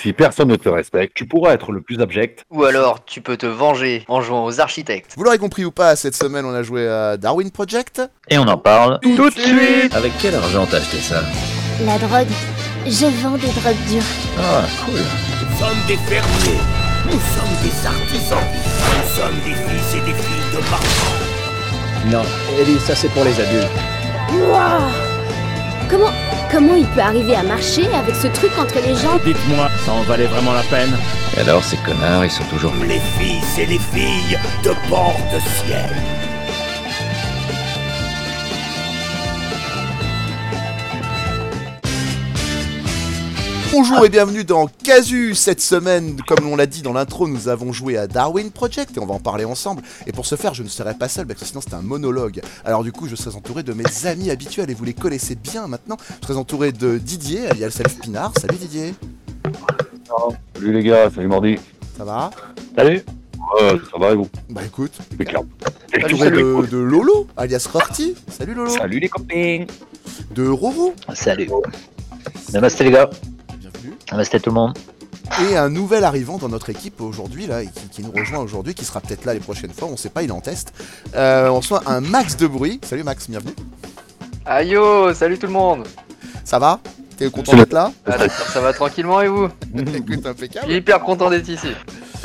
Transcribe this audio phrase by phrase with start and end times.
[0.00, 2.44] Si personne ne te respecte, tu pourras être le plus abject.
[2.52, 5.14] Ou alors, tu peux te venger en jouant aux architectes.
[5.16, 8.00] Vous l'aurez compris ou pas, cette semaine on a joué à Darwin Project.
[8.30, 11.24] Et on en parle Tout de suite Avec quel argent t'as acheté ça
[11.84, 12.28] La drogue.
[12.86, 14.02] Je vends des drogues dures.
[14.38, 15.00] Ah, cool.
[15.00, 16.60] Nous sommes des fermiers.
[17.06, 18.38] Nous sommes des artisans.
[18.94, 22.06] Nous sommes des fils et des filles de marchands.
[22.06, 22.22] Non,
[22.60, 23.66] Ellie, ça c'est pour les adultes.
[24.32, 24.78] Wouah
[25.90, 26.12] Comment,
[26.50, 30.02] comment il peut arriver à marcher avec ce truc entre les jambes Dites-moi, ça en
[30.02, 30.96] valait vraiment la peine?
[31.36, 32.72] Et alors, ces connards, ils sont toujours...
[32.86, 35.90] Les fils et les filles de bord de ciel.
[43.70, 45.34] Bonjour et bienvenue dans Casu.
[45.34, 49.00] Cette semaine, comme on l'a dit dans l'intro, nous avons joué à Darwin Project et
[49.00, 49.82] on va en parler ensemble.
[50.06, 52.40] Et pour ce faire, je ne serai pas seul parce que sinon c'est un monologue.
[52.64, 55.66] Alors du coup, je serai entouré de mes amis habituels et vous les connaissez bien
[55.66, 55.98] maintenant.
[56.22, 58.32] Je serai entouré de Didier, alias Self Pinard.
[58.40, 58.94] Salut Didier.
[60.54, 61.56] Salut les gars, salut Mardi.
[61.96, 62.30] Ça va?
[62.76, 63.02] Salut
[63.54, 64.28] Ouais, ça va et vous?
[64.48, 64.98] Bah écoute.
[66.04, 68.14] Entouré de, de Lolo, alias Rorty.
[68.30, 68.70] Salut Lolo.
[68.70, 69.64] Salut les copains
[70.34, 70.94] De Roro.
[71.14, 71.50] Salut.
[72.52, 73.10] Namasté les gars.
[74.08, 74.12] Bienvenue.
[74.12, 74.78] Namasté tout le monde.
[75.50, 78.84] Et un nouvel arrivant dans notre équipe aujourd'hui, là, qui, qui nous rejoint aujourd'hui, qui
[78.84, 80.72] sera peut-être là les prochaines fois, on sait pas, il est en test.
[81.14, 82.80] Euh, on reçoit un Max de bruit.
[82.82, 83.54] Salut Max, bienvenue.
[84.46, 85.86] Aïe yo, salut tout le monde
[86.44, 86.80] Ça va?
[87.18, 87.92] T'es content d'être là?
[88.06, 89.48] Ah, d'accord, Ça va tranquillement et vous?
[89.76, 90.72] Écoute, Je suis impeccable.
[90.72, 91.68] hyper content d'être ici.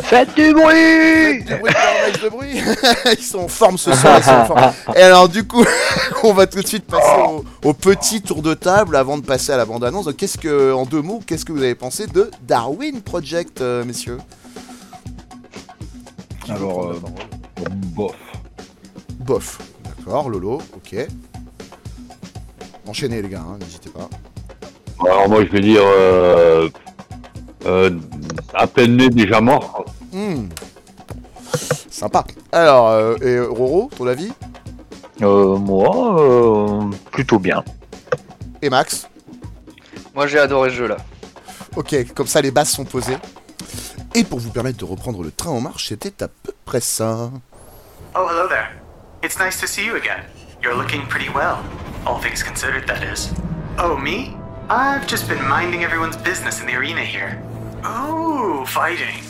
[0.02, 4.46] Faites du bruit Du bruit de ils sont en forme ce soir, ils sont en
[4.46, 4.74] forme.
[4.96, 5.64] Et alors du coup,
[6.24, 9.52] on va tout de suite passer au, au petit tour de table avant de passer
[9.52, 10.06] à la bande-annonce.
[10.06, 13.84] Donc, Qu'est-ce que, en deux mots, qu'est-ce que vous avez pensé de Darwin Project, euh,
[13.86, 14.18] messieurs?
[16.50, 17.02] Alors, euh,
[17.96, 18.16] Bof.
[19.20, 19.60] Bof.
[19.84, 21.08] D'accord, Lolo, ok.
[22.88, 24.10] Enchaînez les gars, hein, n'hésitez pas.
[25.06, 25.82] Alors moi je vais dire...
[25.84, 26.70] Euh,
[27.66, 27.92] euh,
[28.54, 29.86] à peine né, déjà mort.
[30.12, 30.48] Hmm.
[31.90, 32.24] Sympa.
[32.52, 34.32] Alors, euh, et euh, Roro, ton avis?
[35.22, 37.64] Euh, moi, euh, plutôt bien.
[38.62, 39.08] Et Max?
[40.16, 40.98] Moi j'ai adoré ce jeu là.
[41.76, 43.18] Ok, comme ça les bases sont posées.
[44.16, 47.32] Et pour vous permettre de reprendre le train en marche, c'était à peu près ça.
[48.16, 48.70] Oh, hello there.
[49.24, 50.24] It's nice to see you again.
[50.62, 51.58] You're looking pretty well.
[52.06, 53.32] All things considered, that is.
[53.80, 54.36] Oh, me?
[54.70, 57.42] I've just been minding everyone's business in the arena here.
[57.86, 59.22] Oh, fighting.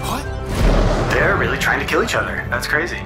[0.00, 0.24] What?
[1.12, 2.46] They're really trying to kill each other.
[2.48, 3.02] That's crazy.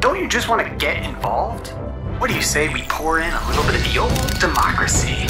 [0.00, 1.74] Don't you just want to get involved?
[2.18, 5.26] What do you say we pour in a little bit of the old democracy?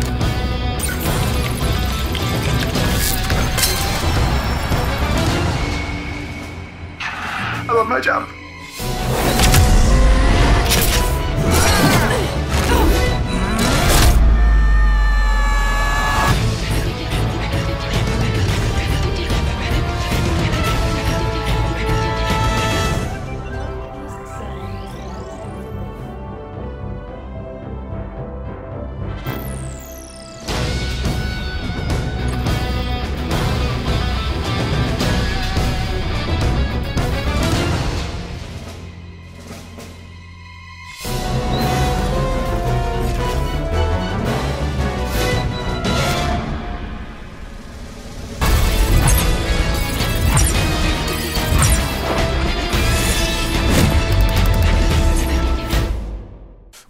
[7.00, 8.28] I love my job.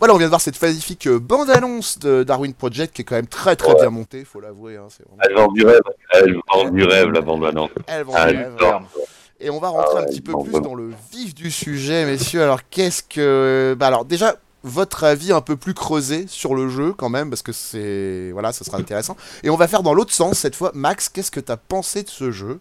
[0.02, 3.14] Voilà, on vient de voir cette magnifique euh, bande-annonce de Darwin Project qui est quand
[3.14, 4.76] même très très bien montée, faut l'avouer.
[4.76, 5.22] Hein, vraiment...
[5.22, 5.80] Elle vend du rêve.
[6.12, 7.70] Elle vend du rêve la bande annonce.
[7.86, 8.52] Elle vend Ah, du rêve.
[8.58, 8.82] vend.
[9.38, 12.04] Et on va rentrer Ah un ouais, petit peu plus dans le vif du sujet,
[12.04, 12.42] messieurs.
[12.42, 13.76] Alors, qu'est-ce que.
[13.78, 17.42] Bah, alors, déjà, votre avis un peu plus creusé sur le jeu, quand même, parce
[17.42, 18.30] que c'est.
[18.32, 19.16] Voilà, ça sera intéressant.
[19.44, 20.72] Et on va faire dans l'autre sens cette fois.
[20.74, 22.58] Max, qu'est-ce que t'as pensé de ce jeu?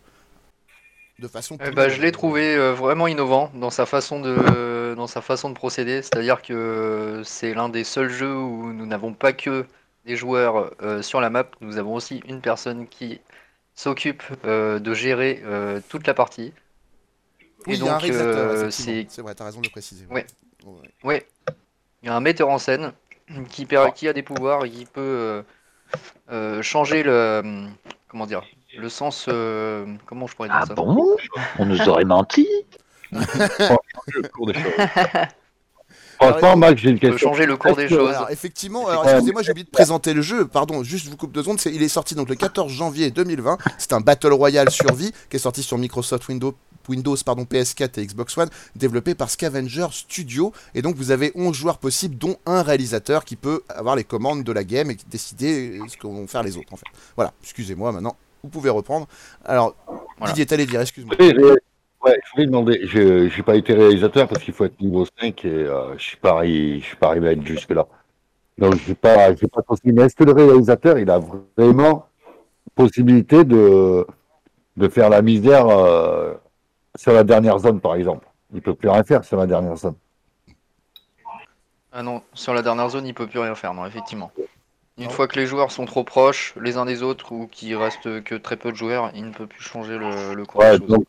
[1.21, 1.55] De façon.
[1.59, 5.21] Eh plus- ben, je l'ai trouvé euh, vraiment innovant dans sa façon de, dans sa
[5.21, 6.01] façon de procéder.
[6.01, 9.66] C'est-à-dire que c'est l'un des seuls jeux où nous n'avons pas que
[10.05, 13.22] des joueurs euh, sur la map, nous avons aussi une personne qui
[13.75, 16.53] s'occupe euh, de gérer euh, toute la partie.
[17.67, 20.05] Oui, Et donc, euh, c'est vrai, t'as raison de le préciser.
[20.09, 20.25] Ouais.
[20.66, 20.90] Ouais.
[21.03, 21.28] Ouais.
[22.01, 22.93] Il y a un metteur en scène
[23.49, 25.43] qui, per- qui a des pouvoirs et qui peut euh,
[26.31, 27.67] euh, changer le
[28.07, 28.41] comment dire
[28.78, 30.73] le sens euh, comment je pourrais dire Ah ça?
[30.73, 31.16] bon?
[31.59, 32.47] On nous aurait menti
[33.12, 34.64] Le cours des choses.
[36.22, 37.29] Franchement, Max, j'ai une Il peut question.
[37.32, 38.09] changer le cours des Est-ce que- choses.
[38.16, 40.47] Alors, effectivement, alors, excusez-moi, j'ai oublié de présenter le jeu.
[40.47, 41.59] Pardon, juste je vous coupe deux secondes.
[41.59, 43.58] c'est- Il est sorti donc le 14 janvier 2020.
[43.79, 46.53] C'est un Battle Royale survie qui est sorti sur Microsoft Windows,
[46.88, 50.53] Windows pardon, PS4 et Xbox One, développé par Scavenger Studio.
[50.76, 54.44] Et donc vous avez 11 joueurs possibles, dont un réalisateur qui peut avoir les commandes
[54.44, 56.85] de la game et décider ce que vont faire les autres en fait.
[57.16, 59.08] Voilà, excusez-moi maintenant, vous pouvez reprendre.
[59.46, 59.76] Alors,
[60.17, 60.34] Voilà.
[60.34, 61.16] Didier, t'allais dire, excuse-moi.
[61.20, 61.55] Oui, j'ai-
[62.03, 65.46] Ouais, je voulais demander, je j'ai pas été réalisateur parce qu'il faut être niveau 5
[65.46, 67.85] et euh, je suis pas je suis pas arrivé à être jusque là.
[68.58, 69.93] Donc j'ai pas j'ai pas continué.
[69.93, 71.20] Mais est-ce que le réalisateur il a
[71.55, 72.08] vraiment
[72.73, 74.08] possibilité de
[74.78, 76.34] de faire la misère euh,
[76.96, 78.28] sur la dernière zone par exemple?
[78.52, 79.94] Il peut plus rien faire sur la dernière zone.
[81.91, 84.32] Ah non, sur la dernière zone, il peut plus rien faire, non, effectivement.
[85.01, 88.23] Une fois que les joueurs sont trop proches les uns des autres ou qu'il reste
[88.23, 90.77] que très peu de joueurs, il ne peut plus changer le, le cours Ouais, des
[90.79, 90.87] choses.
[90.87, 91.05] donc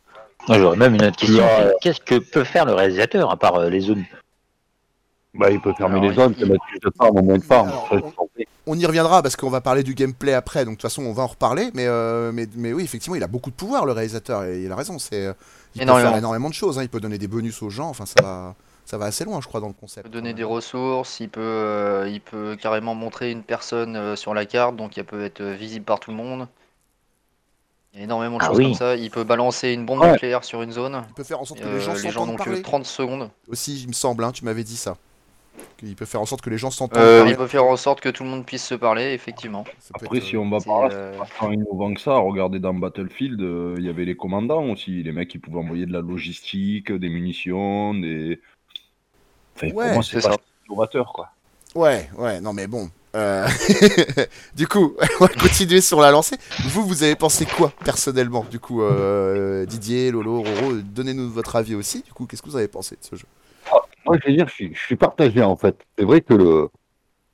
[0.47, 1.43] Moi, J'aurais même une autre question.
[1.45, 4.03] Euh, Qu'est-ce que peut faire le réalisateur à part euh, les zones?
[5.35, 7.43] Bah, il peut fermer Alors, les zones, il- il mettre plus de farm moins de
[7.43, 7.67] farm.
[7.69, 7.95] Alors, Ça,
[8.67, 11.11] on- y reviendra parce qu'on va parler du gameplay après, donc de toute façon on
[11.13, 13.91] va en reparler, mais, euh, mais, mais oui, effectivement, il a beaucoup de pouvoir le
[13.93, 15.33] réalisateur, et il a raison, c'est, euh,
[15.75, 16.09] il peut Énormément.
[16.09, 18.55] faire énormément de choses, hein, il peut donner des bonus aux gens, enfin ça va,
[18.85, 20.05] ça va assez loin je crois dans le Il concept.
[20.07, 24.33] peut donner des ressources, il peut, euh, il peut carrément montrer une personne euh, sur
[24.33, 26.47] la carte, donc elle peut être euh, visible par tout le monde.
[27.93, 28.63] Il y a énormément de Ah choses oui.
[28.65, 28.95] comme ça.
[28.95, 30.11] Il peut balancer une bombe Ouais.
[30.13, 31.03] nucléaire sur une zone.
[31.09, 32.85] Il peut faire en sorte que les gens les gens s'entendent n'ont que parler 30
[32.85, 33.29] secondes.
[33.47, 34.97] aussi, il me semble, hein, tu m'avais dit ça.
[35.83, 38.01] Il peut faire en sorte que les gens s'entendent Euh, il peut faire en sorte
[38.01, 39.63] que tout le monde puisse se parler, effectivement.
[39.93, 42.17] Après, être, si on va par là, euh, c'est pas tant innovant que ça.
[42.17, 45.85] Regardez dans Battlefield, euh, il y avait les commandants aussi, les mecs qui pouvaient envoyer
[45.85, 48.41] de la logistique, des munitions, des.
[49.55, 50.35] Enfin, pour Ouais, moi, c'est pas
[51.05, 51.29] quoi.
[51.75, 52.89] Ouais, ouais, non mais bon.
[53.15, 53.47] euh,
[54.55, 56.37] du coup, on va continuer sur la lancée.
[56.65, 61.75] Vous, vous avez pensé quoi personnellement Du coup, euh, Didier, Lolo, Roro, donnez-nous votre avis
[61.75, 62.01] aussi.
[62.03, 63.25] Du coup, qu'est-ce que vous avez pensé de ce jeu?
[64.05, 65.77] Moi, je vais dire, je suis, je suis partagé en fait.
[65.97, 66.69] C'est vrai que le,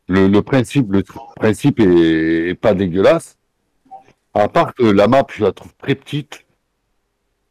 [0.08, 1.04] le, le principe, le
[1.36, 3.38] principe est, est pas dégueulasse.
[4.34, 6.46] À part que la map, je la trouve très petite.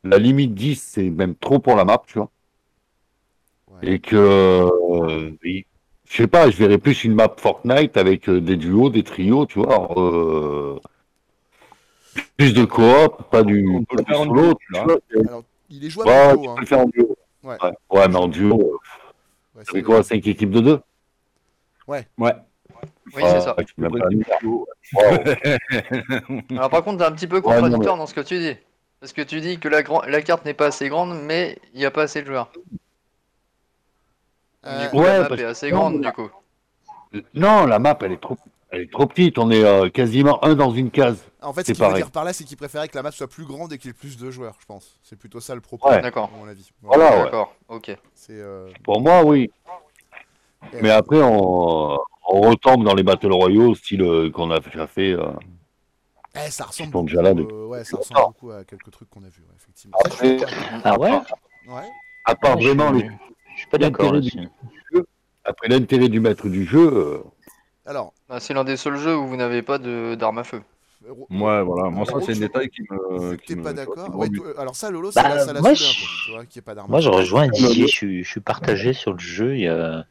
[0.04, 2.30] La limite 10, c'est même trop pour la map, tu vois.
[3.82, 3.92] Ouais.
[3.94, 5.30] Et que, euh,
[6.04, 9.46] je sais pas, je verrais plus une map Fortnite avec euh, des duos, des trios,
[9.46, 9.92] tu vois.
[9.98, 10.78] euh,
[12.36, 14.72] plus de coop, pas du, On peut pas le faire du en solo, duo, tu
[14.72, 14.84] là.
[14.84, 14.96] vois.
[15.28, 16.56] Alors, il est jouable Ouais, en tu duo, peux hein.
[16.60, 17.16] le faire en duo.
[17.44, 17.56] Ouais.
[17.62, 18.54] Ouais, Ouais, mais en duo,
[19.54, 20.80] Ouais, ça c'est- quoi 5 équipes de 2
[21.86, 22.06] Ouais.
[22.18, 22.30] Oui,
[23.14, 23.56] c'est ça.
[23.58, 24.66] C'est duo.
[24.94, 25.02] Wow.
[26.50, 28.54] Alors par contre, t'es un petit peu Ouais, contradictoire dans ce que tu dis.
[29.00, 31.86] Parce que tu dis que la, la carte n'est pas assez grande, mais il n'y
[31.86, 32.50] a pas assez de joueurs.
[34.66, 36.30] Euh, du coup, ouais, la map parce est que- assez non, grande, du coup.
[37.34, 38.36] Non, la map, elle est trop,
[38.70, 39.38] elle est trop petite.
[39.38, 41.24] On est euh, quasiment un dans une case.
[41.40, 43.12] En fait, ce c'est qu'il veut dire par là, c'est qu'il préférait que la map
[43.12, 44.98] soit plus grande et qu'il y ait plus de joueurs, je pense.
[45.02, 46.02] C'est plutôt ça le propos, Ouais.
[46.02, 46.30] D'accord.
[46.34, 46.70] à mon avis.
[46.82, 47.24] Voilà, ouais.
[47.24, 47.96] D'accord, ok.
[48.30, 49.50] Euh, Pour moi, oui.
[50.82, 55.12] Mais après, on, on retombe dans les Battle Royaux, style euh, qu'on a déjà fait.
[55.12, 55.30] euh.
[56.34, 59.22] eh, ça ressemble beaucoup, déjà là euh, ouais, ça ressemble beaucoup à quelques trucs qu'on
[59.22, 59.96] a vus, ouais, effectivement.
[60.04, 60.36] Après.
[60.84, 61.12] Ah ouais
[61.68, 61.88] Ouais.
[62.26, 63.10] à part vraiment suis- les-
[63.58, 64.14] Je suis pas d'accord
[65.44, 67.18] après l'intérêt du maître du jeu, euh,
[67.86, 70.60] Alors, Bah, c'est l'un des seuls jeux où vous n'avez pas de- d'armes à feu.
[71.08, 71.90] Ro- Ouais, voilà.
[71.90, 73.36] Moi, ça, c'est un détail qui me.
[73.36, 74.28] T'es pas d'accord Ouais,
[74.58, 76.44] Alors ça, Lolo, ça Bah, l'a ça l'a moi, je- tu vois,
[76.74, 76.84] pas.
[76.86, 79.56] Moi, je rejoins Didier, je suis, je suis partagé sur le jeu.
[79.56, 80.04] Il y a,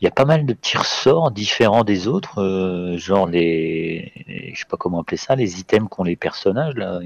[0.00, 4.52] il y a pas mal de petits ressorts différents des autres, euh, genre les, les-
[4.54, 7.00] je sais pas comment appeler ça, les items qu'ont les personnages là,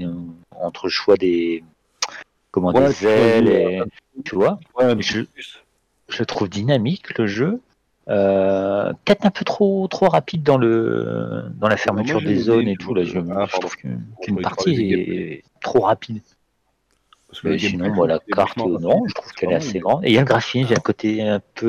[0.51, 1.63] entre le choix des,
[2.51, 3.85] comment Ouais, des ailes, euh,
[4.17, 4.59] et, tu vois.
[4.77, 7.61] ouais, Je, trouve dynamique le jeu.
[8.07, 12.67] Euh, peut-être un peu trop trop rapide dans le dans la fermeture moi, des zones
[12.67, 13.03] et tout là.
[13.03, 13.59] Je, Ah, je pardon.
[13.59, 16.21] trouve qu'une partie est trop rapide.
[17.29, 20.03] Parce que sinon, voilà, c'est carte, non, je trouve qu'elle est assez grande.
[20.03, 21.67] Et il y a le graphisme, il y a le côté un peu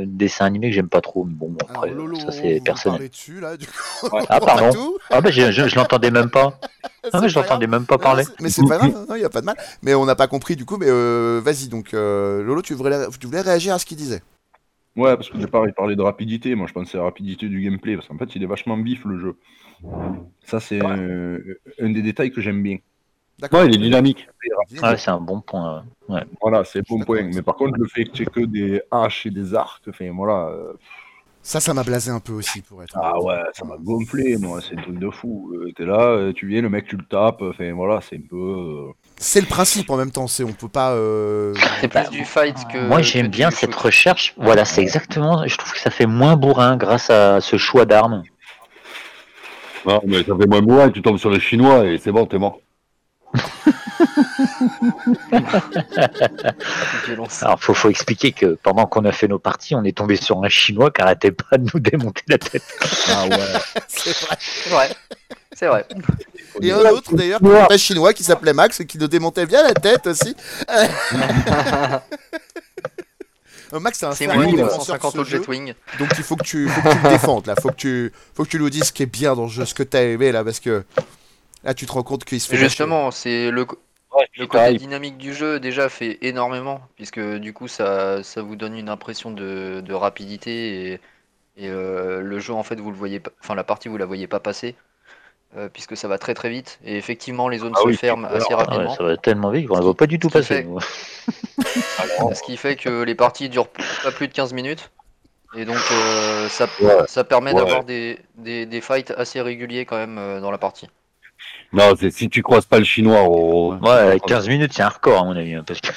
[0.00, 1.24] euh, dessin animé que j'aime pas trop.
[1.24, 2.96] Mais bon, Alors, après, Lolo, ça c'est personnel.
[2.96, 4.08] parlez dessus, là, du coup.
[4.30, 4.94] Ah, pardon.
[5.10, 6.58] Ah, bah, je, je, je l'entendais même pas.
[7.12, 8.24] Ah, mais je l'entendais même pas parler.
[8.40, 9.56] Mais c'est pas grave, il n'y a pas de mal.
[9.82, 12.96] Mais on n'a pas compris, du coup, mais euh, vas-y, donc, euh, Lolo, tu voulais,
[13.18, 14.22] tu voulais réagir à ce qu'il disait
[14.94, 16.54] Ouais, parce que j'ai pas parlé de rapidité.
[16.54, 17.96] Moi, je pensais à la rapidité du gameplay.
[17.96, 19.36] Parce qu'en fait, il est vachement bif, le jeu.
[20.44, 22.78] Ça, c'est un des détails que j'aime bien.
[23.42, 23.60] D'accord.
[23.60, 24.26] ouais, il est dynamique.
[24.82, 25.84] Ouais, c'est un bon point.
[26.08, 26.22] ouais.
[26.40, 27.30] Voilà, c'est bon d'accord point.
[27.34, 30.48] Mais par contre, le fait que tu que des haches et des arcs, enfin, voilà.
[30.48, 30.72] euh,
[31.42, 33.24] Ça, ça m'a blasé un peu aussi, pour être Ah honnête.
[33.24, 35.52] ouais, ça m'a gonflé, moi, c'est un truc de fou.
[35.54, 38.20] Euh, T'es là, euh, tu viens, le mec, tu le tapes, enfin voilà, c'est un
[38.30, 38.36] peu.
[38.36, 40.92] euh, C'est le principe en même temps, c'est on peut pas.
[40.92, 42.78] euh, C'est plus du fight que.
[42.86, 43.58] Moi, j'aime bien shoot.
[43.58, 44.34] cette recherche.
[44.36, 45.44] Voilà, c'est exactement.
[45.46, 48.22] Je trouve que ça fait moins bourrin grâce à ce choix d'armes.
[49.84, 52.38] Non, mais ça fait moins et tu tombes sur le chinois et c'est bon, t'es
[52.38, 52.60] mort.
[57.42, 60.42] Alors, faut, faut expliquer que pendant qu'on a fait nos parties, on est tombé sur
[60.42, 62.62] un chinois qui arrêtait pas de nous démonter la tête.
[63.08, 63.38] Ah ouais.
[63.88, 64.36] c'est vrai.
[64.40, 64.90] C'est vrai.
[65.54, 65.86] C'est vrai.
[66.60, 69.74] Et un autre d'ailleurs, pas chinois, qui s'appelait Max et qui nous démontait bien la
[69.74, 70.34] tête aussi.
[73.74, 75.72] Euh, Max, c'est un C'est moi défenseur de 150 ce autres jeu, Jetwing.
[75.98, 78.44] donc il faut que tu, faut que tu le défendes là, faut que tu, faut
[78.44, 80.30] que tu nous dises ce qui est bien dans le jeu, ce que t'as aimé
[80.30, 80.84] là, parce que
[81.64, 82.56] là tu te rends compte qu'il se fait.
[82.56, 83.66] Justement, c'est le,
[84.14, 88.56] Ouais, le côté dynamique du jeu déjà fait énormément, puisque du coup ça, ça vous
[88.56, 91.00] donne une impression de, de rapidité et,
[91.56, 94.04] et, euh, le jeu en fait vous le voyez pas, enfin la partie vous la
[94.04, 94.74] voyez pas passer,
[95.56, 98.28] euh, puisque ça va très très vite et effectivement les zones Ah se oui, ferment
[98.28, 98.48] assez.
[98.50, 100.38] Ah ouais, rapidement, ça va tellement vite qu'on ne voit pas du tout Ce qui
[100.40, 100.66] passer.
[100.66, 104.90] fait- ce qui fait que les parties durent pas plus de 15 minutes.
[105.54, 106.94] Et donc euh, ça, Ouais.
[107.06, 107.60] ça permet Ouais.
[107.60, 110.88] d'avoir des, des, des fights assez réguliers quand même euh, dans la partie.
[111.72, 113.74] Non, c'est si tu croises pas le chinois au.
[113.76, 115.54] Ouais, 15 minutes, c'est un record à mon avis.
[115.54, 115.88] hein, Parce que...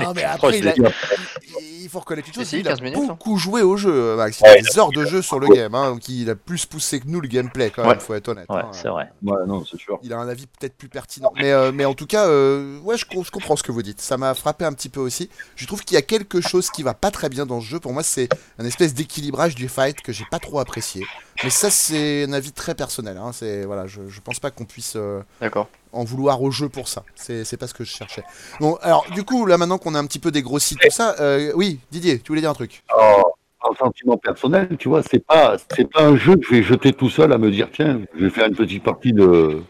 [0.00, 0.82] Non, mais Proche après, il, a- de-
[1.82, 3.06] il- faut reconnaître une chose, Si, il a 15 minutes, hein.
[3.08, 4.40] beaucoup joué au jeu, Max.
[4.40, 6.34] Il Ouais, a il des heures de jeu sur le game, hein, donc il a
[6.34, 7.98] plus poussé que nous le gameplay quand même, Ouais.
[8.00, 8.46] faut être honnête.
[8.48, 8.70] Ouais, hein.
[8.72, 9.10] c'est vrai.
[9.22, 9.98] Ouais, non, c'est sûr.
[10.02, 11.32] Il a un avis peut-être plus pertinent.
[11.36, 13.82] Mais, euh, mais en tout cas, euh, ouais, je, co- je comprends ce que vous
[13.82, 14.00] dites.
[14.00, 15.28] Ça m'a frappé un petit peu aussi.
[15.56, 17.80] Je trouve qu'il y a quelque chose qui va pas très bien dans ce jeu.
[17.80, 21.04] Pour moi, c'est un espèce d'équilibrage du fight que j'ai pas trop apprécié.
[21.44, 23.16] Mais ça, c'est un avis très personnel.
[23.16, 23.30] Hein.
[23.32, 25.68] C'est voilà, je, je pense pas qu'on puisse euh, D'accord.
[25.92, 27.04] En vouloir au jeu pour ça.
[27.14, 28.24] C'est pas ce que je cherchais.
[28.60, 31.52] Bon, alors du coup, là maintenant qu'on a un petit peu dégrossi tout ça, euh,
[31.54, 32.82] oui, Didier, tu voulais dire un truc?
[32.96, 33.34] Oh,
[33.70, 35.56] un sentiment personnel, tu vois, c'est pas,
[35.92, 38.30] pas un jeu que je vais jeter tout seul à me dire, tiens, je vais
[38.30, 39.62] faire une petite partie de,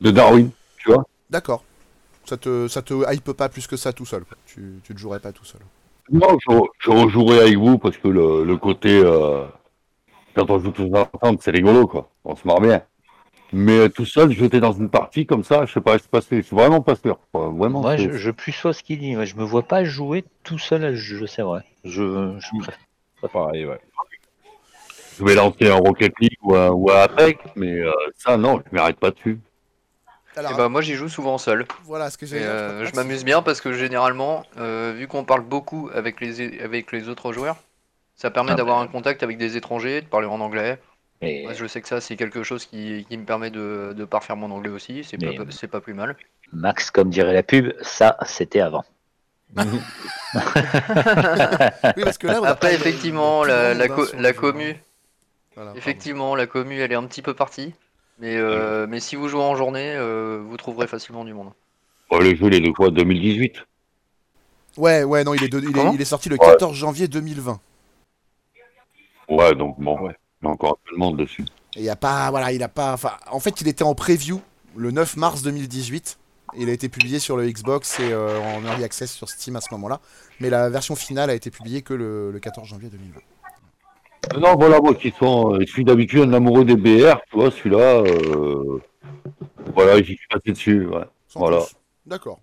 [0.00, 1.04] de Darwin, tu vois.
[1.30, 1.64] D'accord.
[2.24, 4.22] Ça te, ça te hype pas plus que ça tout seul.
[4.44, 5.62] Tu, tu ne jouerais pas tout seul.
[6.10, 9.46] Non, je, je rejouerai avec vous parce que le, le côté, euh,
[10.34, 12.10] quand on joue tous ensemble, c'est rigolo, quoi.
[12.24, 12.82] On se marre bien.
[13.52, 16.20] Mais tout seul, jeter dans une partie comme ça, je sais pas, je suis pas.
[16.20, 17.18] Je suis vraiment pas sûr.
[17.32, 17.48] quoi.
[17.48, 17.80] Vraiment.
[17.80, 19.14] Moi, je, je plus sois ce qu'il dit.
[19.14, 21.62] Moi, je me vois pas jouer tout seul à ce jeu, c'est vrai.
[21.84, 22.78] Je, je préfère.
[23.32, 23.80] Pareil, ouais.
[25.18, 28.62] Je vais lancer un Rocket League ou un, ou un Apex, mais euh, ça, non,
[28.70, 29.38] je m'arrête pas dessus.
[30.36, 31.66] Alors, Et bah moi j'y joue souvent seul.
[31.84, 32.40] voilà ce que j'ai.
[32.40, 36.92] euh, je m'amuse bien parce que généralement, euh, vu qu'on parle beaucoup avec les, avec
[36.92, 37.56] les autres joueurs,
[38.14, 40.78] ça permet Ah d'avoir un contact avec des étrangers, de parler en anglais.
[41.22, 44.50] Je sais que ça c'est quelque chose qui, qui me permet de, de parfaire mon
[44.50, 45.18] anglais aussi, c'est
[45.68, 46.16] pas, plus mal.
[46.52, 48.84] Max, comme dirait la pub, ça, c'était avant.
[49.56, 49.62] Oui,
[52.04, 54.06] parce que là, on a Après effectivement la, co-
[54.36, 54.76] commu.
[55.56, 57.74] Voilà, effectivement la commu elle est un petit peu partie.
[58.20, 61.52] Mais, euh, mais si vous jouez en journée, euh, vous trouverez facilement du monde.
[62.10, 63.64] Oh, le jeu, il est de quoi 2018
[64.76, 66.46] Ouais, ouais, non, il est, de- il est, Comment il est sorti le Ouais.
[66.46, 67.60] 14 janvier 2020.
[69.28, 70.16] Ouais, donc bon, Ouais.
[70.42, 71.44] Il y a encore un peu de monde dessus.
[71.76, 73.94] Et il y a pas, voilà, il a pas, enfin, en fait, il était en
[73.94, 74.40] preview
[74.76, 76.18] le 9 mars 2018.
[76.54, 79.56] Et il a été publié sur le Xbox et euh, en early access sur Steam
[79.56, 80.00] à ce moment-là.
[80.40, 83.20] Mais la version finale a été publiée que le, le 14 janvier 2020.
[84.36, 87.50] Non, voilà, moi qui sont, euh, je suis d'habitude un amoureux des BR, tu vois,
[87.50, 88.80] celui-là, euh,
[89.74, 91.04] voilà, j'y suis passé dessus, ouais.
[91.34, 91.60] Voilà.
[92.06, 92.40] D'accord.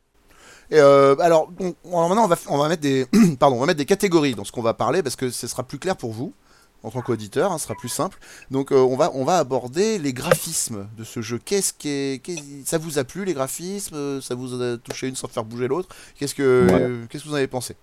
[0.71, 1.51] Et euh, alors,
[1.83, 3.05] maintenant, on va, on va mettre des,
[3.39, 5.63] pardon, on va mettre des catégories dans ce qu'on va parler parce que ce sera
[5.63, 6.33] plus clair pour vous
[6.85, 8.17] en tant qu'auditeur, hein, ce sera plus simple.
[8.51, 11.39] Donc, euh, on va, on va aborder les graphismes de ce jeu.
[11.43, 12.21] Qu'est-ce qui,
[12.65, 14.21] ça vous a plu les graphismes?
[14.21, 15.89] Ça vous a touché une sans faire bouger l'autre?
[16.17, 17.07] Qu'est-ce que, Ouais.
[17.09, 17.75] qu'est-ce que vous en avez pensé?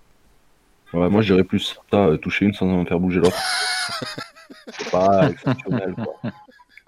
[0.93, 3.37] Ouais, moi, je dirais plus ça, euh, toucher une sans en faire bouger l'autre.
[4.79, 6.31] c'est pas exceptionnel, quoi.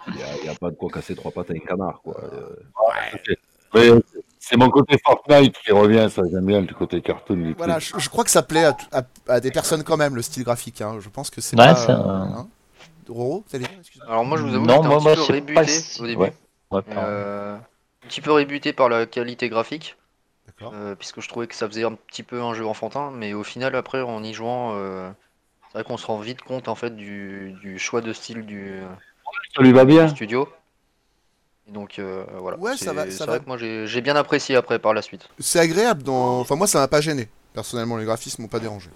[0.09, 2.15] Il n'y a, pas de quoi casser trois pattes à un canard, quoi.
[2.23, 2.49] Euh,
[3.75, 3.91] Mais
[4.49, 7.93] c'est mon côté Fortnite qui revient, ça, j'aime bien le côté cartoon du Voilà, je,
[7.99, 10.81] je crois que ça plaît à, à- à des personnes quand même le style graphique.
[10.81, 10.99] hein.
[11.01, 11.75] Je pense que c'est Ouais, pas.
[11.75, 12.47] ça- hein.
[13.09, 13.67] Roro, allez.
[14.09, 15.63] Alors moi je vous avoue Non, que j'étais moi, un moi, petit peu rébuté
[15.97, 16.23] pas au début.
[16.23, 16.85] ouais.
[16.97, 19.97] Euh, un petit peu rébuté par la qualité graphique,
[20.47, 20.73] D'accord.
[20.75, 23.45] euh, puisque je trouvais que ça faisait un petit peu un jeu enfantin, mais au
[23.45, 25.11] final après en y jouant, euh,
[25.69, 28.81] c'est vrai qu'on se rend vite compte en fait du, du choix de style du,
[29.57, 30.49] Ça lui va du bien studio.
[31.69, 32.59] Et donc euh, voilà.
[32.59, 33.33] Ouais, ça C'est- va- ça va.
[33.33, 35.29] vrai que moi j'ai bien apprécié après par la suite.
[35.39, 36.03] C'est agréable.
[36.03, 36.41] Dans...
[36.41, 37.29] Enfin, moi, ça m'a pas gêné.
[37.55, 38.91] Personnellement, les graphismes m'ont pas dérangé.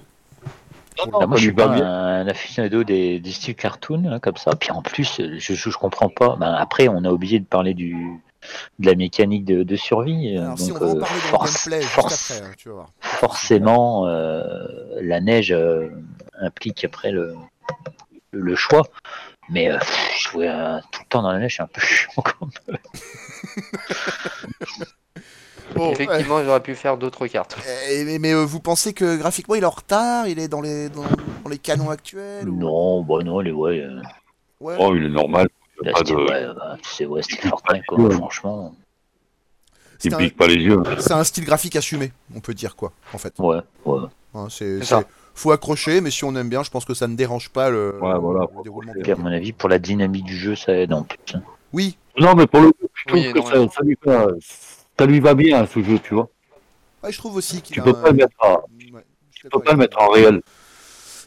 [1.13, 4.57] Non, moi, je suis pas un aficionado des, des styles cartoon hein, comme ça.
[4.57, 6.35] Puis en plus, je, je, je comprends pas.
[6.37, 8.21] Ben, après, on a oublié de parler du
[8.79, 10.37] de la mécanique de, de survie.
[10.37, 12.89] euh, Alors, si on donc, va euh, force- force- après, hein, tu vas voir.
[13.01, 14.43] forcément, euh,
[15.01, 15.89] la neige euh,
[16.41, 17.35] implique après le,
[18.33, 18.83] le, le choix.
[19.50, 22.11] Mais euh, pff, jouer euh, tout le temps dans la neige, c'est un peu chiant.
[22.17, 22.78] quand même.
[25.75, 27.57] Bon, Effectivement, j'aurais pu faire d'autres cartes.
[27.59, 27.95] ouais.
[27.97, 30.26] Et- mais mais, euh, vous pensez que graphiquement, il est en retard?
[30.26, 33.81] Il est dans les, dans, dans les canons actuels ou- Non, bon, non, les ouais,
[33.81, 34.00] euh,
[34.61, 34.75] Ouais.
[34.78, 35.49] Oh, il est normal.
[35.83, 38.14] il y a là, pas c'était de- ouais, bah, c'est ouais, c'était Fortnite, quoi, Ouais.
[38.14, 38.75] franchement.
[39.99, 40.83] C'est Il un, pique pas les yeux.
[41.00, 43.35] c'est un style graphique assumé, on peut dire quoi, en fait.
[43.38, 44.00] Ouais, ouais.
[44.35, 44.99] Hein, c'est, C'est ça.
[45.00, 45.07] c'est-
[45.38, 47.99] faut accrocher, mais si on aime bien, je pense que ça ne dérange pas le,
[48.00, 48.92] Ouais, voilà, le déroulement.
[48.92, 51.18] à mon avis, pour la dynamique du jeu, ça aide en plus.
[51.35, 51.42] hein.
[51.73, 54.26] Oui, Non, mais pour le coup, je trouve Oui, que ça, ça lui va,
[54.99, 56.28] ça lui va bien, ce jeu, tu vois.
[57.02, 58.54] ouais, je trouve aussi qu'il Tu peux un- pas le mettre en,
[58.92, 60.40] Ouais, suis tu peux pas le mettre en réel.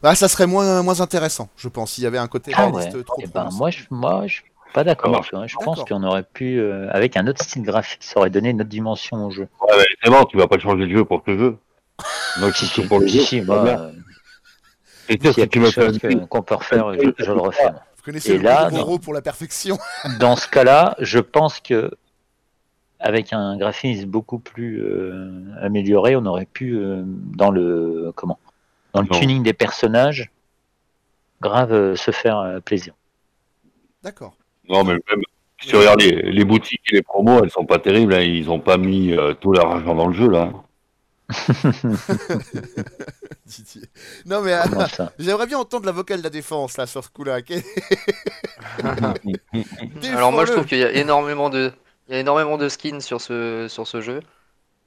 [0.04, 2.98] Ah, ça serait moins, moins intéressant, je pense, s'il y avait un côté Ah réaliste
[2.98, 3.04] ouais.
[3.04, 5.24] trop Eh ben, moi, je, moi, je suis pas d'accord.
[5.34, 5.46] Hein.
[5.48, 8.62] Je pense qu'on aurait pu, euh, avec un autre style graphique, ça aurait donné une
[8.62, 9.48] autre dimension au jeu.
[9.62, 11.58] Ouais, mais c'est bon, tu vas pas changer le jeu pour ce jeu.
[12.40, 13.24] Donc, Si, c'est si, pour le si, jeu.
[13.24, 13.92] si, c'est moi, euh,
[15.10, 17.68] Et y a quelque chose qu'on peut refaire, je, je le refais.
[17.70, 19.78] Vous connaissez Et le là, gros pour la perfection
[20.20, 21.92] Dans ce cas-là, je pense que
[23.00, 28.38] avec un graphisme beaucoup plus euh, amélioré, on aurait pu euh, dans le comment,
[28.94, 29.20] dans le Non.
[29.20, 30.30] tuning des personnages,
[31.42, 32.94] grave euh, se faire euh, plaisir.
[34.04, 34.34] D'accord.
[34.70, 35.22] Non, mais même,
[35.60, 38.14] si tu regardes les, les boutiques et les promos, elles sont pas terribles.
[38.14, 38.22] hein.
[38.22, 40.52] Ils ont pas mis euh, tout leur argent dans le jeu, là.
[43.46, 43.84] Didier.
[44.26, 44.64] Non, mais euh,
[45.20, 47.38] j'aimerais bien entendre la vocale de la défense, là, sur ce coup-là.
[50.14, 51.72] Alors moi je trouve qu'il y a énormément de,
[52.08, 54.22] il y a énormément de skins sur ce, sur ce jeu.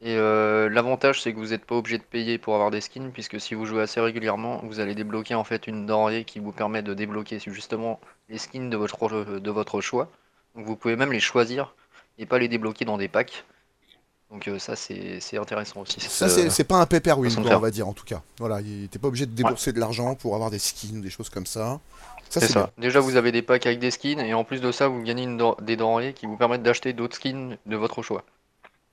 [0.01, 3.11] Et euh, l'avantage c'est que vous n'êtes pas obligé de payer pour avoir des skins,
[3.13, 6.53] puisque si vous jouez assez régulièrement, vous allez débloquer en fait une denrée qui vous
[6.53, 10.11] permet de débloquer justement les skins de votre, de votre choix.
[10.55, 11.75] Donc vous pouvez même les choisir
[12.19, 13.45] et pas les débloquer dans des packs.
[14.31, 16.01] Donc euh, ça c'est c'est intéressant aussi.
[16.01, 18.21] Ça, Euh, c'est c'est pas un pay-per win, quoi, on va dire, en tout cas.
[18.39, 21.11] Voilà, il- t'es pas obligé de débourser de l'argent pour avoir des skins ou des
[21.11, 21.79] choses comme ça.
[22.31, 22.71] Ça, C'est ça.
[22.77, 22.89] bien.
[22.89, 25.23] Déjà, vous avez des packs avec des skins, et en plus de ça, vous gagnez
[25.23, 28.25] une den- des denrées qui vous permettent d'acheter d'autres skins de votre choix.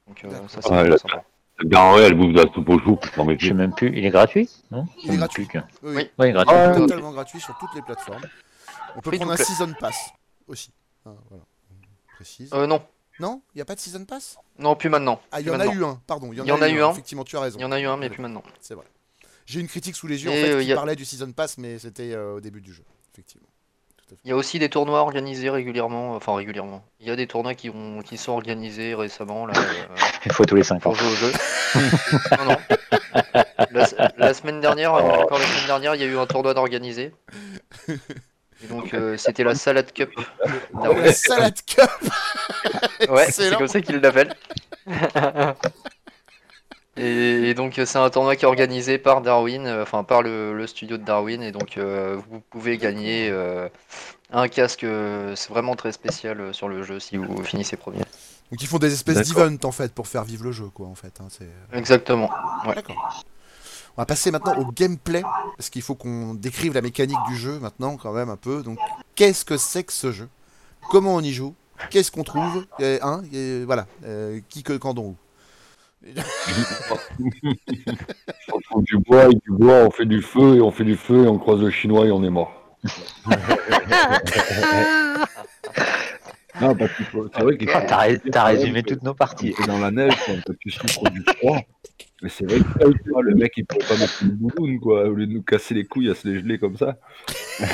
[0.08, 1.24] Donc, euh, ça, c'est Ouais, sympa.
[1.60, 3.00] La denrée, elle bouffe de la soupe aux choux.
[3.40, 3.98] Je sais même plus.
[3.98, 5.46] Il est gratuit Non Il est gratuit.
[5.48, 6.10] plus Oui, Oui.
[6.20, 6.54] Ouais, il est gratuit.
[6.56, 8.22] Ah, totalement gratuit sur toutes les plateformes.
[8.96, 9.38] On peut Free prendre un.
[9.38, 10.12] Season Pass
[10.48, 10.72] aussi.
[11.06, 11.44] Ah, voilà.
[11.72, 12.50] On Précise.
[12.54, 12.82] Euh, non,
[13.20, 14.38] Non Il n'y a pas de Season Pass?
[14.58, 15.22] Non, plus maintenant.
[15.32, 16.32] Ah, il y en a eu un, pardon.
[16.32, 16.92] Il y en, Il y en a eu un.
[16.92, 17.60] Effectivement, tu as raison.
[17.60, 18.44] Il y en a eu un, mais plus maintenant.
[18.60, 18.86] C'est vrai.
[19.46, 21.32] J'ai une critique sous les yeux en Et, fait, euh, qui a- parlait du Season
[21.32, 22.84] Pass, mais c'était euh, au début du jeu.
[23.14, 23.48] Effectivement.
[24.26, 26.84] Il y a aussi des tournois organisés régulièrement, enfin régulièrement.
[27.00, 30.44] Il y a des tournois qui, ont, qui sont organisés récemment là, euh, Il faut
[30.46, 30.80] tous les 5 ans.
[30.80, 31.32] pour jouer au jeu.
[32.38, 32.58] non, non.
[33.72, 33.88] La,
[34.18, 37.14] la semaine dernière, encore la semaine dernière, il y a eu un tournoi d'organisé.
[38.64, 40.12] Et donc euh, c'était la Salad Cup.
[40.74, 41.02] d'Arwin.
[41.04, 41.90] La Salad Cup
[43.10, 44.34] Ouais, c'est comme ça qu'ils l'appellent.
[46.98, 50.22] et, et donc euh, c'est un tournoi qui est organisé par Darwin, euh, enfin par
[50.22, 53.70] le, le studio de Darwin, et donc euh, vous pouvez gagner euh,
[54.32, 58.00] un casque, euh, c'est vraiment très spécial euh, sur le jeu si vous finissez premier.
[58.00, 60.96] Donc ils font des espèces d'events en fait pour faire vivre le jeu quoi en
[60.96, 61.14] fait.
[61.22, 61.28] hein,
[61.74, 62.30] Exactement.
[62.68, 62.76] Ouais.
[62.76, 63.24] D'accord.
[63.98, 65.22] On va passer maintenant au gameplay
[65.58, 68.64] parce qu'il faut qu'on décrive la mécanique du jeu maintenant quand même un peu.
[68.64, 68.78] Donc
[69.16, 70.30] qu'est-ce que c'est que ce jeu?
[70.90, 71.54] Comment on y joue?
[71.90, 72.66] Qu'est-ce qu'on trouve?
[72.80, 73.88] Et, hein, et voilà.
[74.06, 75.16] Euh, qui que quand où?
[78.54, 80.96] On trouve du bois et du bois, on fait du feu et on fait du
[80.96, 82.54] feu et on croise le chinois et on est mort.
[86.60, 87.28] Non, parce qu'il faut-.
[87.34, 87.42] Ah,
[87.88, 89.54] T'as ré- t'as résumé toutes nos parties.
[89.68, 91.60] dans la neige, quand tu souffres du froid.
[92.22, 95.14] Mais c'est vrai que vois, le mec il pourrait pas mettre une doudoune quoi, au
[95.14, 96.98] lieu de nous casser les couilles à se les geler comme ça.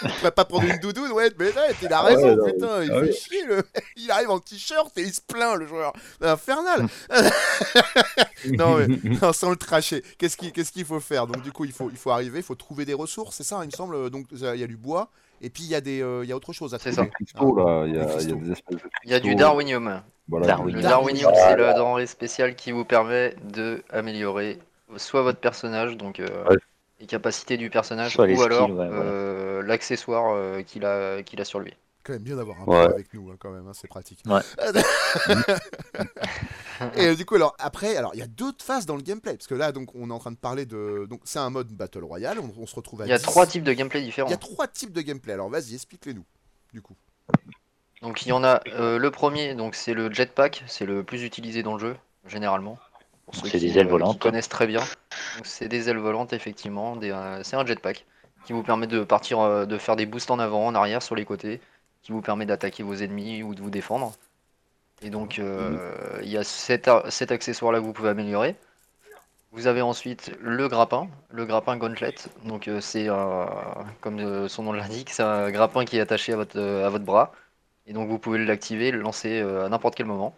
[0.00, 2.84] Tu pourrais pas prendre une doudoune Ouais, mais ouais, il a raison, Ouais, non, putain,
[2.84, 3.12] il ah fait ouais.
[3.12, 3.64] chier le.
[3.96, 5.92] Il arrive en t-shirt et il se plaint le joueur.
[6.20, 6.86] C'est infernal.
[8.58, 8.86] non mais
[9.20, 10.02] non, sans le tracher.
[10.18, 11.26] Qu'est-ce qu'il qu'est-ce qu'il faut faire?
[11.26, 13.58] Donc du coup il faut il faut arriver, il faut trouver des ressources, c'est ça
[13.62, 14.10] il me semble.
[14.10, 16.32] Donc il y a du bois et puis il y a des euh, il y
[16.32, 16.94] a autre chose à C'est trouver.
[16.94, 17.06] ça.
[17.06, 18.36] Cristaux là, il y, a il y a cristaux.
[18.36, 20.02] des espèces de Il y a du cristaux, Darwinium.
[20.28, 20.76] Voilà, Darwin.
[20.76, 21.32] Le Darwinium.
[21.34, 24.58] C'est la denrée spéciale qui vous permet de améliorer
[24.96, 26.56] soit votre personnage, donc euh, Ouais.
[27.00, 31.44] les capacités du personnage, Soit ou alors ouais, euh, l'accessoire euh, qu'il a, qu'il a
[31.44, 31.74] sur lui.
[32.04, 32.84] Quand même bien d'avoir un Ouais.
[32.84, 34.20] pro avec nous hein, quand même, hein, c'est pratique.
[34.26, 34.40] Ouais.
[36.96, 39.46] et du coup alors après alors il y a d'autres phases dans le gameplay parce
[39.46, 42.02] que là donc on est en train de parler de donc c'est un mode battle
[42.02, 43.22] royale, on, on se retrouve à Il y a 10.
[43.24, 44.28] trois types de gameplay Il différents.
[44.30, 45.32] y a trois types de gameplay.
[45.34, 46.24] Alors vas-y, explique-les nous.
[46.72, 46.96] Du coup.
[48.02, 51.22] Donc il y en a euh, le premier, donc c'est le jetpack, c'est le plus
[51.22, 52.78] utilisé dans le jeu généralement.
[53.24, 54.14] Pour ceux C'est qui, des ailes euh, volantes.
[54.14, 54.82] qui connaissent très bien.
[55.44, 58.04] C'est des ailes volantes effectivement, euh, c'est un jetpack
[58.44, 61.14] qui vous permet de partir, euh, de faire des boosts en avant, en arrière, sur
[61.14, 61.60] les côtés,
[62.02, 64.12] qui vous permet d'attaquer vos ennemis ou de vous défendre.
[65.00, 68.56] Et donc euh, il y a cet, accessoire là que vous pouvez améliorer.
[69.52, 72.14] Vous avez ensuite le grappin, le grappin gauntlet.
[72.44, 73.08] Donc c'est
[74.00, 77.32] comme son nom l'indique, c'est un grappin qui est attaché à votre, à votre bras.
[77.86, 80.34] Et donc vous pouvez l'activer, le lancer euh, à n'importe quel moment.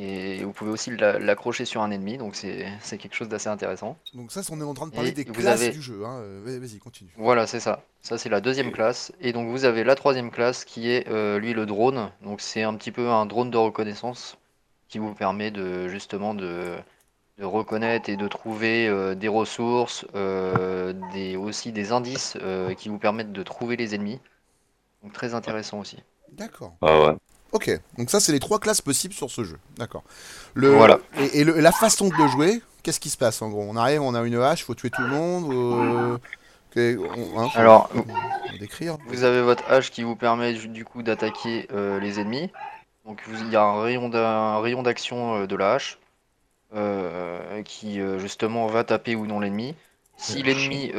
[0.00, 3.96] Et vous pouvez aussi l'a- l'accrocher sur un ennemi, donc c'est quelque chose d'assez intéressant.
[4.14, 6.04] Donc ça, on est en train de parler Et des classes avez- du jeu.
[6.04, 6.18] Hein.
[6.20, 7.10] euh, vas- Vas-y, continue.
[7.16, 7.82] Voilà, c'est ça.
[8.00, 9.10] Ça, c'est la deuxième classe.
[9.20, 12.12] Et donc, vous avez la troisième classe qui est, euh, lui, le drone.
[12.22, 14.38] Donc, c'est un petit peu un drone de reconnaissance
[14.88, 16.76] qui vous permet de, justement, de,
[17.38, 22.36] de reconnaître et de trouver euh, des ressources, euh, des, aussi des indices
[22.76, 24.20] qui vous permettent de trouver les ennemis.
[25.02, 25.98] Donc très intéressant aussi.
[26.32, 26.74] D'accord.
[26.82, 27.16] Ah ouais.
[27.52, 29.58] Ok, donc ça c'est les trois classes possibles sur ce jeu.
[29.78, 30.02] D'accord.
[30.54, 30.68] Le...
[30.68, 30.98] Voilà.
[31.18, 33.64] Et, et le- la façon de jouer, qu'est-ce qui se passe en gros?
[33.66, 35.44] On arrive, on a une hache, faut tuer tout le monde.
[35.50, 36.18] euh,
[36.76, 37.88] on- hein, Alors,
[38.60, 38.98] décrire.
[39.06, 42.50] Vous avez votre hache qui vous permet du coup d'attaquer euh, les ennemis.
[43.06, 45.98] Donc il y a un rayon d'a- un rayon d'action euh, de la hache
[46.74, 49.74] euh, qui justement va taper ou non l'ennemi.
[50.18, 50.92] Si l'ennemi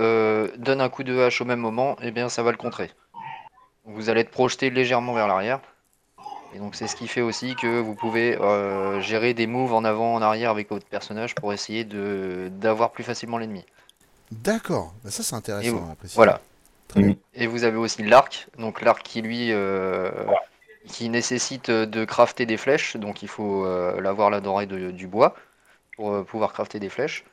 [0.58, 2.90] donne un coup de hache au même moment, eh bien ça va le contrer.
[3.86, 5.60] Vous allez être projeté légèrement vers l'arrière.
[6.56, 9.84] Et donc c'est ce qui fait aussi que vous pouvez euh, gérer des moves en
[9.84, 13.66] avant, en arrière avec votre personnage pour essayer de d'avoir plus facilement l'ennemi.
[14.32, 15.78] D'accord, Bah, ça c'est Et intéressant.
[15.78, 16.16] vous- à préciser.
[16.18, 16.42] Voilà.
[16.88, 17.16] Très bien.
[17.36, 20.10] Et vous avez aussi l'arc, donc l'arc qui lui euh,
[20.88, 25.08] qui nécessite de crafter des flèches, donc il faut euh, l'avoir la denrée de- du
[25.08, 25.36] bois
[25.96, 27.26] pour pouvoir crafter des flèches.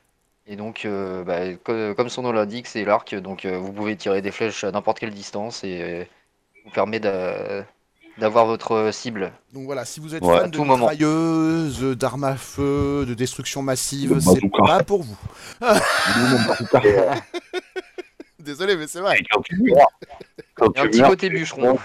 [0.46, 3.96] Et donc, euh, bah, co- comme son nom l'indique, c'est l'arc, donc euh, vous pouvez
[3.96, 6.06] tirer des flèches à n'importe quelle distance et
[6.66, 7.64] vous permet d'a-
[8.18, 9.32] d'avoir votre cible.
[9.54, 10.38] Donc voilà, si vous êtes Ouais.
[10.38, 10.76] fan de tout moment.
[10.90, 15.16] mitrailleuses, d'armes à feu, de destruction massive, c'est pas pour vous.
[18.38, 19.16] Désolé, mais c'est vrai.
[19.44, 19.84] tu Il y a
[20.64, 21.78] un tu petit côté bûcheron.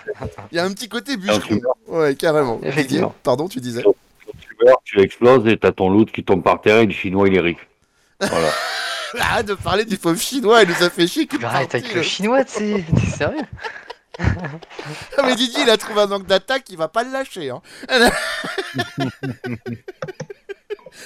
[0.52, 1.60] Il y a un petit côté tu bûcheron.
[1.88, 2.60] Ouais, carrément.
[2.64, 3.16] Effectivement.
[3.24, 3.94] Pardon, tu disais quand
[4.40, 7.28] tu meurs, tu exploses et t'as ton loot qui tombe par terre et le chinois
[7.28, 7.68] il est riche.
[8.20, 8.50] Voilà.
[9.20, 12.46] Arrête de parler du pauvre chinois, il nous a fait chier Arrête avec le- chinois,
[12.46, 13.42] t'es t'es sérieux?
[14.20, 17.50] Ah, mais Didier, il a trouvé un angle d'attaque, il va pas le lâcher.
[17.50, 17.62] Hein.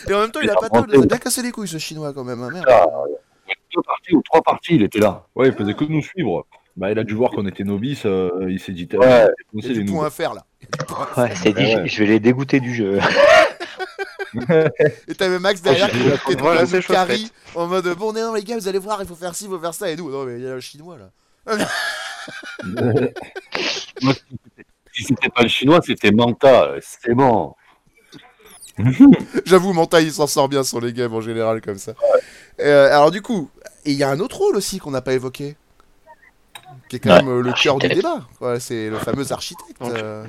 [0.09, 2.13] Et en même temps, il a pas il a bien cassé les couilles ce chinois
[2.13, 2.41] quand même.
[2.41, 2.65] hein, merde.
[2.67, 2.85] Ah,
[3.73, 5.27] Deux parties ou trois parties, il était là.
[5.35, 6.45] Ouais, il faisait que nous suivre.
[6.75, 8.99] Bah, il a dû voir qu'on était novices, euh, il s'est dit, Ouais.
[9.01, 10.45] Il y a défoncer les du point à faire là.
[10.61, 10.67] Il.
[11.21, 12.99] Ouais, c'est dit, Ouais, je vais les dégoûter du jeu.
[15.07, 17.31] Et t'avais Max derrière qui, était dans carry faite.
[17.55, 19.59] en mode bon, non, les gars, vous allez voir, il faut faire ci, il faut
[19.59, 19.89] faire ça.
[19.89, 21.57] Et nous, non, mais il y a le chinois là.
[24.01, 24.13] Moi,
[24.93, 26.73] si c'était- pas le chinois, c'était Manta.
[26.81, 27.53] C'est bon.
[29.45, 31.93] J'avoue, Manta, il s'en sort bien sur les games en général comme ça.
[32.59, 33.49] Euh, alors, du coup,
[33.85, 35.55] et il y a un autre rôle aussi qu'on n'a pas évoqué.
[36.89, 38.27] Qui est quand Ouais, même euh, le cœur du débat.
[38.41, 39.79] Ouais, c'est le fameux architecte.
[39.79, 40.25] Donc, euh,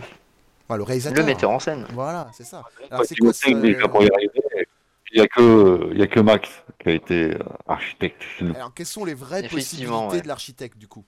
[0.69, 1.19] enfin, le réalisateur.
[1.19, 1.87] Le metteur en scène.
[1.93, 2.63] Voilà, c'est ça.
[2.91, 4.67] Alors, Quand c'est tu quoi me ça sais que déjà pour y arriver,
[5.13, 6.49] Il n'y a, que- y a que Max
[6.81, 8.23] qui a été architecte.
[8.55, 10.21] Alors, quelles sont les vraies possibilités ouais.
[10.21, 11.05] de l'architecte du coup?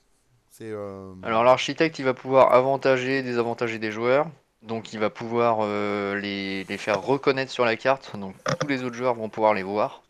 [0.58, 0.72] C'est.
[0.72, 4.26] euh, Alors l'architecte, il va pouvoir avantager, désavantager des joueurs.
[4.62, 8.16] Donc il va pouvoir euh, les, les faire reconnaître sur la carte.
[8.16, 10.02] Donc tous les autres joueurs vont pouvoir les voir.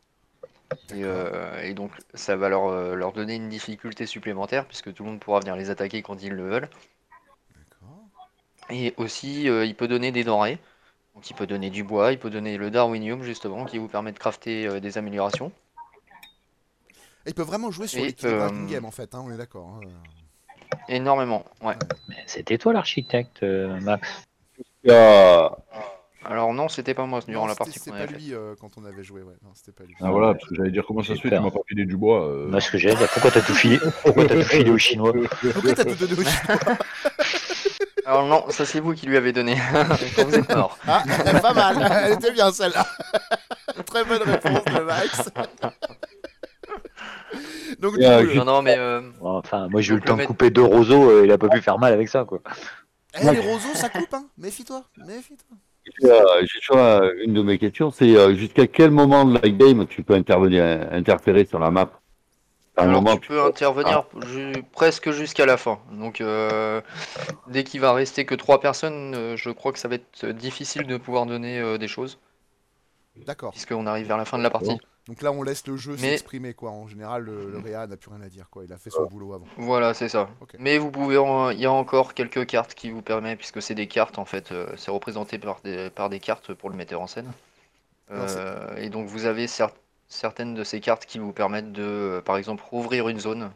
[0.95, 5.11] Et, euh, et donc ça va leur, leur donner une difficulté supplémentaire puisque tout le
[5.11, 6.69] monde pourra venir les attaquer quand ils le veulent.
[8.71, 10.59] Et aussi il peut donner des denrées.
[11.15, 14.13] Donc il peut donner du bois, il peut donner le Darwinium justement qui vous permet
[14.13, 15.53] de crafter des améliorations.
[17.27, 19.69] Il peut vraiment jouer sur l'équilibrage d'une game en fait, hein, on est d'accord.
[19.69, 19.81] hein.
[20.89, 21.75] Énormément, ouais.
[22.09, 24.09] Mais C'était toi l'architecte, euh, Max.
[24.85, 25.51] Il y a-
[26.25, 28.21] Alors non, c'était pas moi durant Non, la c'était- partie qu'on pas avait faite.
[28.23, 29.35] lui euh, quand on avait joué, ouais.
[29.43, 29.95] Non, c'était pas lui.
[30.01, 31.43] Ah voilà, parce que j'allais dire comment ça se fait, tu Super.
[31.43, 32.27] m'as pas filé du bois.
[32.27, 32.49] euh.
[32.49, 35.13] Moi, ce que j'ai, pourquoi t'as tout filé Pourquoi t'as tout filé aux Chinois?
[35.53, 36.59] Pourquoi t'as tout donné au chinois?
[38.07, 39.57] Alors non, ça c'est vous qui lui avez donné
[40.17, 40.79] quand vous êtes mort.
[40.87, 41.03] Ah,
[41.43, 42.87] pas mal, elle était bien celle-là.
[43.87, 45.31] Très bonne réponse de Max.
[47.81, 50.17] Donc du euh, coup, Non, non, mais euh, Enfin, moi j'ai eu le Donc, temps
[50.17, 52.41] de mec- couper deux roseaux, euh, il a pas pu faire mal avec ça, quoi.
[53.15, 54.29] eh, les roseaux ça coupe, hein.
[54.39, 55.57] Méfie-toi, méfie-toi.
[56.01, 59.35] J'ai euh, j'ai toujours euh, une de mes questions, c'est euh, jusqu'à quel moment de
[59.39, 60.63] la game tu peux intervenir,
[60.93, 61.91] interférer sur la map?
[62.77, 65.81] À un alors, moment, tu peux intervenir ju- presque jusqu'à la fin.
[65.93, 66.81] Donc euh,
[67.49, 70.87] dès qu'il va rester que trois personnes, euh, je crois que ça va être difficile
[70.87, 72.19] de pouvoir donner euh, des choses,
[73.27, 73.53] D'accord.
[73.53, 74.81] puisqu'on arrive vers la fin de la partie.
[75.09, 76.71] Donc là, on laisse le jeu Mais- s'exprimer, quoi.
[76.71, 78.65] En général, le, le Réa n'a plus rien à dire, quoi.
[78.65, 79.47] Il a fait son boulot avant.
[79.57, 80.29] Voilà, c'est ça.
[80.59, 83.75] Mais vous pouvez, en- il y a encore quelques cartes qui vous permettent, puisque c'est
[83.75, 87.01] des cartes en fait, euh, c'est représenté par des, par des cartes pour le metteur
[87.01, 87.33] en scène.
[88.11, 89.71] C'est- Euh, et donc vous avez cer-
[90.09, 93.51] certaines de ces cartes qui vous permettent de, euh, par exemple, rouvrir une zone.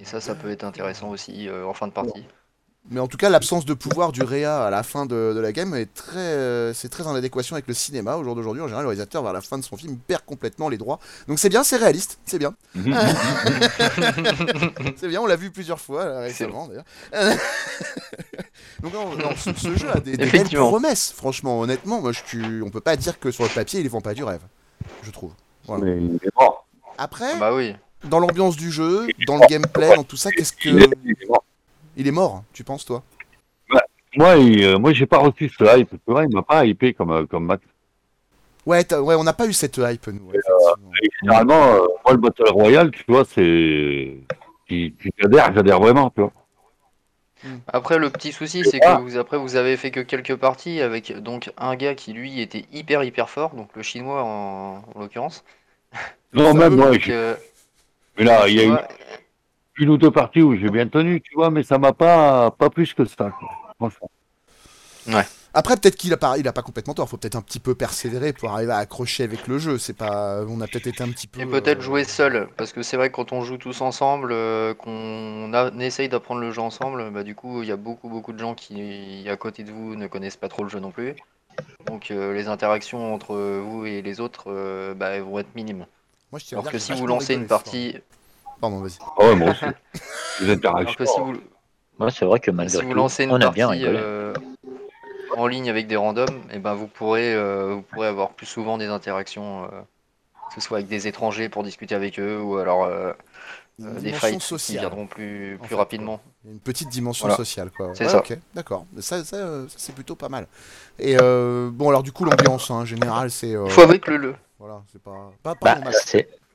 [0.00, 2.24] Et ça, ça peut être intéressant aussi euh, en fin de partie.
[2.90, 5.52] Mais en tout cas, l'absence de pouvoir du Réa à la fin de, de la
[5.52, 8.16] game est très, euh, c'est très en adéquation avec le cinéma.
[8.16, 10.68] Au jour d'aujourd'hui, en général, le réalisateur, vers la fin de son film, perd complètement
[10.68, 10.98] les droits.
[11.28, 12.54] Donc c'est bien, c'est réaliste, c'est bien.
[14.96, 16.84] C'est bien, on l'a vu plusieurs fois là, récemment d'ailleurs.
[18.82, 21.12] Donc non, non, ce, ce jeu a des, des belles promesses.
[21.12, 24.00] Franchement, honnêtement, moi, je, tu- on peut pas dire que sur le papier, ils vend
[24.00, 24.42] pas du rêve,
[25.02, 25.32] je trouve.
[25.66, 25.84] Voilà.
[25.84, 26.66] mais il est mort.
[26.98, 27.74] Après, Ah Bah oui.
[28.04, 30.70] dans l'ambiance du jeu, dans le gameplay, dans tout ça, qu'est-ce que
[31.96, 32.44] Il est- mort.
[32.52, 33.02] Tu penses toi?
[34.14, 35.88] Moi, il, euh, moi, j'ai pas reçu ce hype.
[35.90, 37.62] C'est vrai, il m'a pas hypé comme, euh, comme Max.
[38.66, 40.30] Ouais, t'as- ouais, on n'a pas eu cette hype, nous.
[40.34, 40.38] Et.
[41.02, 44.18] Et généralement, euh, moi, le Battle Royale, tu vois, c'est.
[45.18, 46.32] J'adhère, j'adhère vraiment, tu vois.
[47.66, 51.12] Après, le petit souci, c'est que vous, après, vous avez fait que quelques parties avec
[51.22, 55.42] donc un gars qui lui était hyper hyper fort, donc le chinois en, en l'occurrence.
[56.32, 57.34] Non, même moi, euh,
[58.16, 58.76] mais là, il y a eu
[59.76, 62.70] une ou deux parties où j'ai bien tenu, tu vois, mais ça m'a pas, pas
[62.70, 63.48] plus que ça, quoi.
[63.78, 64.10] Franchement.
[65.54, 67.08] Après, peut-être qu'il a pas, il a pas complètement tort.
[67.08, 69.78] Faut peut-être un petit peu persévérer pour arriver à accrocher avec le jeu.
[69.78, 71.40] C'est pas, on a peut-être été un petit peu.
[71.40, 74.32] Et peut-être euh, jouer seul, parce que c'est vrai que quand on joue tous ensemble,
[74.32, 78.08] euh, qu'on a- essaye d'apprendre le jeu ensemble, bah du coup il y a beaucoup
[78.08, 80.90] beaucoup de gens qui à côté de vous ne connaissent pas trop le jeu non
[80.90, 81.14] plus.
[81.86, 85.86] Donc euh, les interactions entre vous et les autres bah, elles vont être minimes.
[86.30, 87.96] Moi, je tiens à Alors dire que si vous lancez une partie.
[88.62, 88.92] Pardon, vas-y.
[89.18, 89.66] Ah ouais, moi aussi.
[90.40, 90.94] Les alors interactions.
[91.04, 91.34] que si vous,
[91.98, 93.98] Moi, c'est vrai que malgré si vous lancez une on a bien partie rigolé.
[93.98, 94.34] euh,
[95.36, 98.78] en ligne avec des randoms, et ben vous pourrez euh, vous pourrez avoir plus souvent
[98.78, 99.68] des interactions, euh,
[100.48, 103.12] que ce soit avec des étrangers pour discuter avec eux ou alors euh,
[103.78, 104.80] Une euh, des dimension fights qui sociale.
[104.80, 106.20] viendront plus plus rapidement.
[106.44, 107.36] Une petite dimension Voilà.
[107.36, 107.90] sociale, quoi.
[107.94, 108.18] C'est Ouais, ça.
[108.18, 108.86] Ok, d'accord.
[109.00, 110.46] Ça, ça, euh, ça, c'est plutôt pas mal.
[110.98, 113.54] Et euh, bon, alors du coup, l'ambiance hein, en général, c'est.
[113.54, 115.32] euh, Il faut avouer que le, le Voilà, c'est pas.
[115.42, 115.78] pas Bah,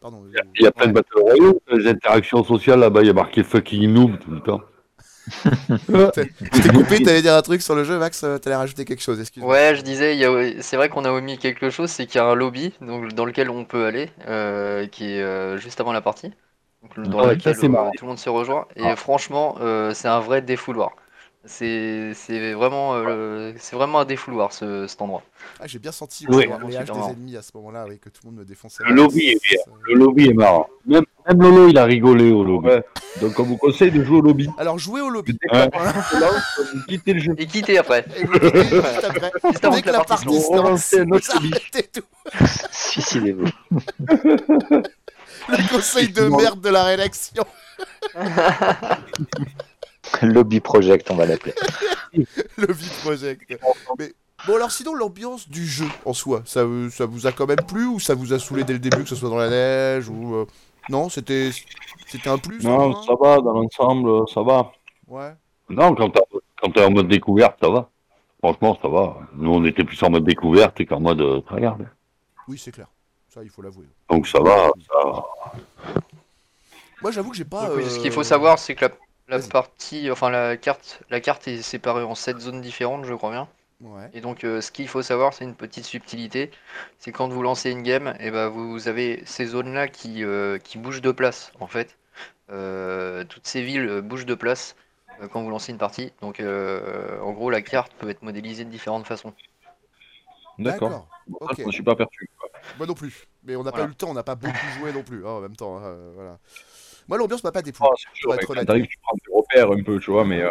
[0.02, 0.24] pardon.
[0.56, 3.44] Il y a plein de Battle Royale, les interactions sociales, là-bas, il y a marqué
[3.44, 4.62] fucking noob tout le temps.
[5.90, 8.24] Je t'ai coupé, t'allais dire un truc sur le jeu, Max.
[8.24, 9.52] euh, T'allais rajouter quelque chose, excuse-moi.
[9.52, 12.26] Ouais, je disais, a- c'est vrai qu'on a omis quelque chose, c'est qu'il y a
[12.28, 16.02] un lobby donc, dans lequel on peut aller, euh, qui est euh, juste avant la
[16.02, 16.32] partie,
[16.82, 18.68] donc, dans Ouais, lequel ça, tout le monde se rejoint.
[18.78, 18.96] Et Ah.
[18.96, 20.92] franchement, euh, c'est un vrai défouloir.
[21.48, 25.24] C'est c'est vraiment, euh, c'est vraiment un défouloir ce, cet endroit.
[25.60, 26.46] Ah, j'ai bien senti Oui.
[26.46, 28.84] le Super des ennemis à ce moment-là, avec que tout le monde me défonçait.
[28.86, 29.60] Le lobby est bien.
[29.88, 30.68] Le lobby est marrant.
[30.86, 32.68] Même, même Lolo, il a rigolé au lobby.
[32.68, 32.84] Ouais.
[33.22, 34.50] Donc on vous conseille de jouer au lobby.
[34.58, 35.38] Alors, jouez au lobby.
[35.54, 35.70] Ouais.
[36.88, 37.34] Quittez le jeu.
[37.38, 38.06] Et quitter après.
[38.18, 39.32] Et vous quittez juste après.
[39.52, 41.34] Juste avant que que la partie se lance.
[41.94, 42.04] tout.
[42.72, 43.48] suicidez-vous.
[45.50, 47.46] Le conseil de merde de la rédaction.
[50.26, 51.54] Lobby Project, on va l'appeler.
[52.58, 53.60] Le vide project.
[54.00, 54.14] Mais
[54.48, 57.86] bon, alors sinon, l'ambiance du jeu en soi, ça, ça vous a quand même plu
[57.86, 60.36] ou ça vous a saoulé dès le début, que ce soit dans la neige ou.
[60.36, 60.46] euh,
[60.90, 61.52] Non, c'était
[62.08, 64.72] c'était un plus Non, ça va, dans l'ensemble, ça va.
[65.08, 65.34] Ouais.
[65.70, 67.90] Non, quand t'es en mode découverte, ça va.
[68.40, 69.18] Franchement, ça va.
[69.36, 71.78] Nous, on était plus en mode découverte qu'en mode euh, tryhard.
[72.48, 72.88] Oui, c'est clair.
[73.30, 73.86] Ça, il faut l'avouer.
[74.10, 74.72] Donc ça va.
[74.88, 75.26] Ça...
[77.02, 77.70] Moi, j'avoue que j'ai pas.
[77.90, 78.92] Ce qu'il euh, faut savoir, c'est que la,
[79.28, 83.32] la partie, enfin la carte, la carte est séparée en sept zones différentes, je crois
[83.32, 83.48] bien.
[83.82, 84.10] Ouais.
[84.14, 86.52] Et donc, euh, ce qu'il faut savoir, c'est une petite subtilité,
[86.98, 90.78] c'est quand vous lancez une game, et ben vous avez ces zones-là qui, euh, qui
[90.80, 91.98] bougent de place, en fait.
[92.50, 94.76] Euh, toutes ces villes bougent de place
[95.22, 96.12] euh, quand vous lancez une partie.
[96.22, 99.34] Donc, euh, en gros, la carte peut être modélisée de différentes façons.
[100.58, 101.08] D'accord.
[101.28, 101.56] Bon, ça, Ok.
[101.60, 102.08] Je ne suis pas quoi.
[102.78, 103.28] Moi non plus.
[103.44, 105.26] Mais on n'a pas eu le temps, on n'a pas beaucoup joué non plus.
[105.26, 106.40] hein, en même temps, euh, voilà.
[107.08, 107.84] Moi, l'ambiance m'a pas déplu.
[108.34, 108.66] Être honnête.
[108.66, 110.50] Frédéric, tu prends des repères un peu, tu vois, mais, euh,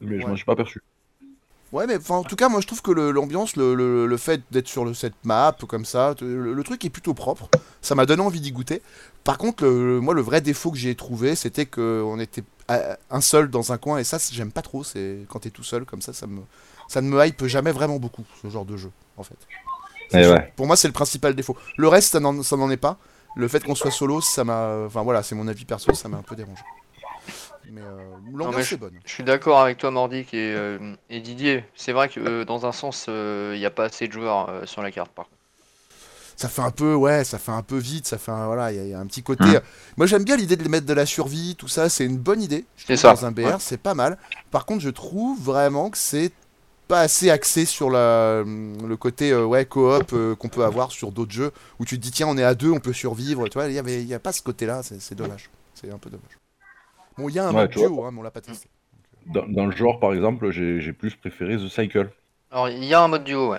[0.00, 0.80] mais je m'en suis pas aperçu.
[1.70, 4.68] Ouais, mais en tout cas, moi je trouve que l'ambiance, le, le- le fait d'être
[4.68, 7.50] sur le, cette map comme ça, le, le truc est plutôt propre.
[7.82, 8.80] Ça m'a donné envie d'y goûter.
[9.22, 13.70] Par contre, moi, le vrai défaut que j'ai trouvé, c'était qu'on était un seul dans
[13.70, 14.82] un coin, et ça, j'aime pas trop.
[14.82, 16.40] C'est quand t'es tout seul comme ça, ça me,
[16.88, 19.36] ça ne me hype jamais vraiment beaucoup ce genre de jeu, en fait.
[20.12, 20.52] Eh ouais.
[20.56, 21.54] Pour moi, c'est le principal défaut.
[21.76, 22.98] Le reste, ça n'en est pas.
[23.38, 26.16] Le fait qu'on soit solo, ça m'a, enfin voilà, c'est mon avis perso, ça m'a
[26.18, 26.62] un peu dérangé.
[27.70, 28.98] Mais euh, l'ambiance est bonne.
[29.04, 31.64] Je suis d'accord avec toi, Mordic et, euh, et Didier.
[31.76, 34.48] C'est vrai que euh, dans un sens, euh, il n'y a pas assez de joueurs
[34.48, 35.36] euh, sur la carte, par contre.
[36.36, 38.76] ça fait un peu ouais ça fait un peu vite ça fait un, voilà il
[38.76, 39.60] y, a- il y a un petit côté Hum.
[39.96, 42.40] moi j'aime bien l'idée de les mettre de la survie tout ça c'est une bonne
[42.40, 44.18] idée C'est ça, dans un BR c'est pas mal
[44.52, 46.30] par contre je trouve vraiment que c'est
[46.88, 51.12] pas assez axé sur la, le côté euh, ouais coop euh, qu'on peut avoir sur
[51.12, 53.54] d'autres jeux où tu te dis tiens on est à deux on peut survivre tu
[53.58, 55.90] vois il y avait il y a pas ce côté là c'est c'est dommage c'est
[55.90, 56.38] un peu dommage
[57.18, 58.68] bon il y a un Ouais, mode duo hein, mais on l'a pas testé
[59.26, 62.10] Dans, dans le genre, par exemple, j'ai j'ai plus préféré The Cycle.
[62.50, 63.58] Alors, il y a un mode duo, ouais.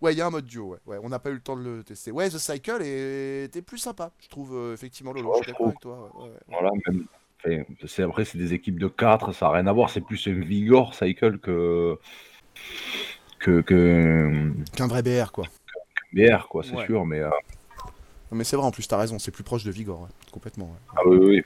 [0.00, 1.56] ouais il y a un mode duo ouais, ouais on n'a pas eu le temps
[1.56, 5.42] de le tester ouais The Cycle était plus sympa je trouve euh, effectivement Lolo Ouais,
[5.42, 5.68] je trouve.
[5.68, 6.36] avec toi ouais, ouais.
[6.48, 7.06] Voilà, même.
[7.44, 9.90] enfin, c'est- après, c'est des équipes de 4, ça n'a rien à voir.
[9.90, 11.98] C'est plus un Vigor Cycle que.
[13.38, 13.60] Que.
[13.60, 14.50] que.
[14.76, 15.44] qu'un vrai BR quoi
[16.12, 16.86] BR, quoi, c'est Ouais.
[16.86, 17.20] sûr, mais.
[17.20, 17.28] euh,
[18.30, 20.66] Non, mais c'est vrai, en plus, t'as raison, c'est plus proche de Vigor, ouais, complètement.
[20.66, 20.96] ouais.
[20.96, 21.42] Ah oui, oui, oui.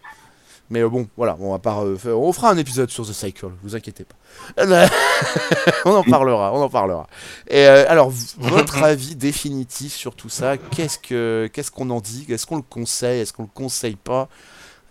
[0.71, 3.13] Mais euh, bon, voilà, on va pas euh, faire- on fera un épisode sur The
[3.13, 4.15] Cycle, vous inquiétez pas.
[5.85, 7.07] on en parlera, on en parlera.
[7.49, 12.25] Et euh, alors, votre avis définitif sur tout ça, qu'est-ce que qu'est-ce qu'on en dit?
[12.29, 13.21] Est-ce qu'on le conseille?
[13.21, 14.29] Est-ce qu'on le conseille pas?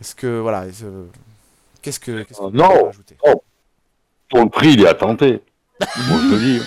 [0.02, 1.06] Est-ce que voilà, euh,
[1.82, 2.68] qu'est-ce que qu'est-ce que Euh, vous non.
[2.68, 3.18] pouvez rajouter
[4.30, 5.42] Pour le prix, il est à tenter.
[6.10, 6.60] Moi, je te dis.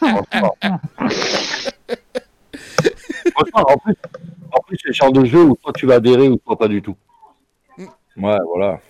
[0.00, 0.56] Franchement.
[3.32, 3.94] Franchement, en plus,
[4.52, 6.68] en plus, c'est le genre de jeu où toi tu vas adhérer ou toi pas
[6.68, 6.96] du tout.
[8.16, 8.80] Ouais, voilà.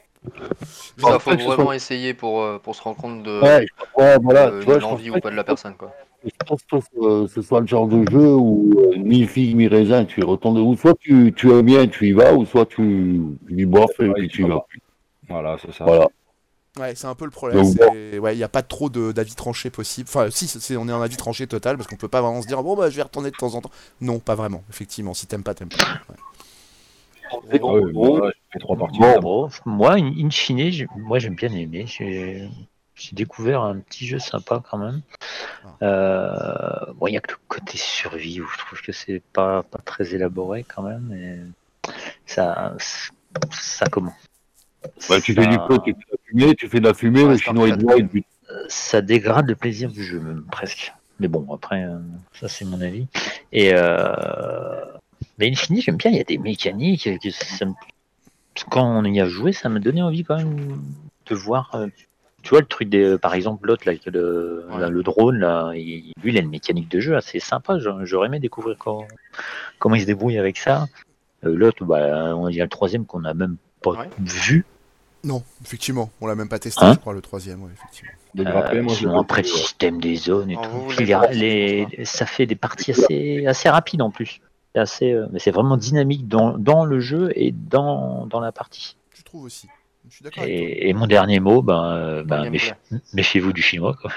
[0.99, 3.67] Ça, En faut fait, vraiment soit- essayer pour, euh, pour se rendre compte de, Ouais,
[3.97, 5.75] ouais, voilà, de l'envie ou pas de la personne.
[5.75, 5.93] Quoi.
[6.25, 9.69] Je pense pas que ce soit le genre de jeu où euh, ni figue ni
[9.69, 10.59] raisin, tu y retournes.
[10.59, 13.91] Ou soit tu, tu aimes bien, tu y vas, ou soit tu, tu dis bof
[14.01, 14.67] et Ouais, puis il tu y va vas.
[15.29, 15.85] Voilà, c'est ça.
[15.85, 16.07] Voilà.
[16.81, 17.63] Ouais, c'est un peu le problème.
[17.63, 20.09] Donc, c'est- Ouais, il n'y a pas trop de- d'avis tranchés possible.
[20.09, 22.47] Enfin, si, c'est- on est en avis tranché total parce qu'on peut pas vraiment se
[22.47, 23.71] dire bon bah je vais retourner de temps en temps.
[24.01, 24.63] Non, pas vraiment.
[24.71, 25.77] Effectivement, si t'aimes pas, t'aimes pas.
[26.09, 26.17] Ouais.
[27.33, 27.39] Ah
[27.93, 28.21] bon.
[28.59, 28.99] trois parties.
[29.21, 29.49] Bon.
[29.67, 31.85] Moi, in in fine, moi j'aime bien aimé.
[31.87, 32.49] J'ai
[32.97, 35.01] j'ai découvert un petit jeu sympa quand même.
[35.83, 39.63] Euh, bon, il y a que le côté survie où je trouve que c'est pas,
[39.63, 41.13] pas très élaboré quand même.
[41.13, 41.93] Et
[42.27, 42.75] ça,
[43.51, 44.13] ça comment
[45.09, 47.23] Bah, tu fais du feu, tu fais de la fumée, tu fais de la fumée,
[47.23, 48.27] Ouais, le c'est chinois il un boit, il bute.
[48.69, 50.93] ça dégrade le plaisir du jeu, même presque.
[51.19, 51.99] Mais bon, après, euh,
[52.33, 53.07] ça c'est mon avis.
[53.53, 54.85] Et euh,
[55.39, 57.07] mais Infini, j'aime bien, il y a des mécaniques.
[57.07, 57.75] euh, Que ça me-
[58.71, 60.81] Quand on y a joué, ça m'a donné envie quand même
[61.27, 61.71] de voir.
[61.75, 61.87] euh,
[62.43, 63.19] Tu vois, le truc des.
[63.19, 64.81] Par exemple, l'autre, là, le, Ouais.
[64.81, 67.79] là, le drone, là, il- lui, il a une mécanique de jeu assez sympa.
[67.79, 69.07] J'a- J'aurais aimé découvrir comment,
[69.79, 70.87] comment il se débrouille avec ça.
[71.43, 74.11] L'autre, bah, on- il y a le troisième qu'on n'a même pas Ouais.
[74.19, 74.65] vu.
[75.23, 78.11] Non, effectivement, on l'a même pas testé, Hein je crois, le troisième, ouais, effectivement.
[78.35, 80.91] De Euh, grapper, moi, je sinon l'ai après le système des zones et tout.
[80.99, 84.41] les- les- ça fait des parties assez, assez rapides en plus.
[84.75, 88.53] C'est assez, euh, mais c'est vraiment dynamique dans, dans le jeu et dans, dans la
[88.53, 88.97] partie.
[89.15, 89.69] Je trouve aussi.
[90.09, 90.67] Je suis d'accord avec toi.
[90.69, 92.51] Et, et mon dernier mot, ben, euh, ben,
[93.13, 93.97] méfiez-vous du chinois.
[94.01, 94.11] Quoi.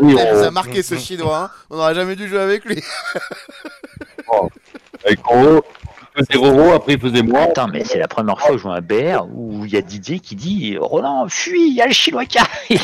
[0.00, 1.50] Il nous a on, marqué ce chinois, hein.
[1.70, 2.82] on n'aurait jamais dû jouer avec lui.
[5.04, 5.62] Avec Roro,
[6.18, 7.40] il faisait Roro, après il faisait moi.
[7.42, 9.76] Attends, mais c'est la première fois que je joue à un BR où il y
[9.76, 12.80] a Didier qui dit Roland, fuis, il y a le chinois qui arrive.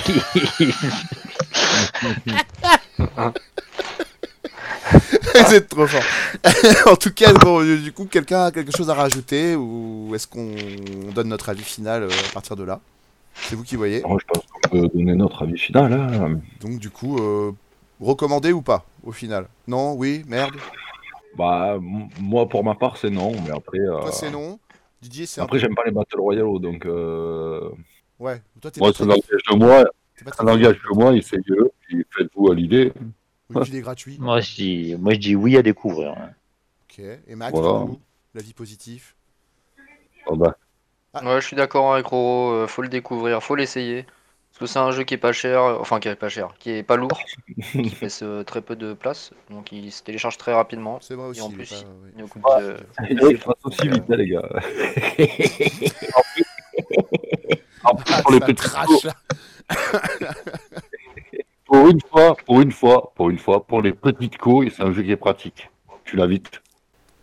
[5.34, 6.02] Vous êtes trop fort.
[6.92, 10.26] en tout cas, bon, euh, du coup, quelqu'un a quelque chose à rajouter ou est-ce
[10.26, 10.52] qu'on
[11.14, 12.80] donne notre avis final euh, à partir de là?
[13.34, 14.02] C'est vous qui voyez.
[14.02, 15.92] Moi, je pense qu'on peut donner notre avis final.
[15.92, 16.40] Hein.
[16.60, 17.52] Donc, du coup, euh,
[18.00, 19.46] recommandé ou pas au final?
[19.66, 19.94] Non?
[19.94, 20.22] Oui?
[20.26, 20.56] Merde?
[21.36, 23.32] Bah, m- moi, pour ma part, c'est non.
[23.46, 24.58] Mais après, euh, Toi, c'est non.
[25.00, 26.86] Didier, c'est après peu- j'aime pas les Battle Royale, donc.
[26.86, 27.70] euh,
[28.18, 28.40] Ouais.
[28.60, 29.84] Toi, t'es Moi, pas ça n'engage que moi,
[30.16, 32.92] t'es pas ça n'engage que moi, essayez-le, puis faites-vous à l'idée.
[33.50, 34.16] Oui, il est gratuit.
[34.20, 36.12] moi, je dis, moi, je dis oui à découvrir.
[36.12, 36.30] hein.
[36.88, 37.00] Ok.
[37.00, 37.86] Et Max, Voilà.
[38.34, 39.16] l'avis positif
[40.26, 40.56] Oh, bah,
[41.22, 44.06] Ouais, je suis d'accord avec Roro, euh, faut le découvrir, faut l'essayer.
[44.52, 46.54] Parce que c'est un jeu qui est pas cher, euh, enfin qui est pas cher,
[46.58, 47.18] qui est pas lourd,
[47.72, 50.98] qui fait euh, très peu de place, donc il se télécharge très rapidement.
[51.00, 51.40] C'est vrai aussi.
[51.40, 51.68] Et en il est plus,
[52.42, 52.60] pas-
[53.08, 54.42] il Il passe aussi vite, hein, les gars.
[57.84, 59.12] en plus, Ah, pour les petits coups, là.
[61.64, 64.92] pour une fois, pour une fois, pour une fois, pour les petites couilles, c'est un
[64.92, 65.70] jeu qui est pratique.
[66.04, 66.60] Tu l'as vite.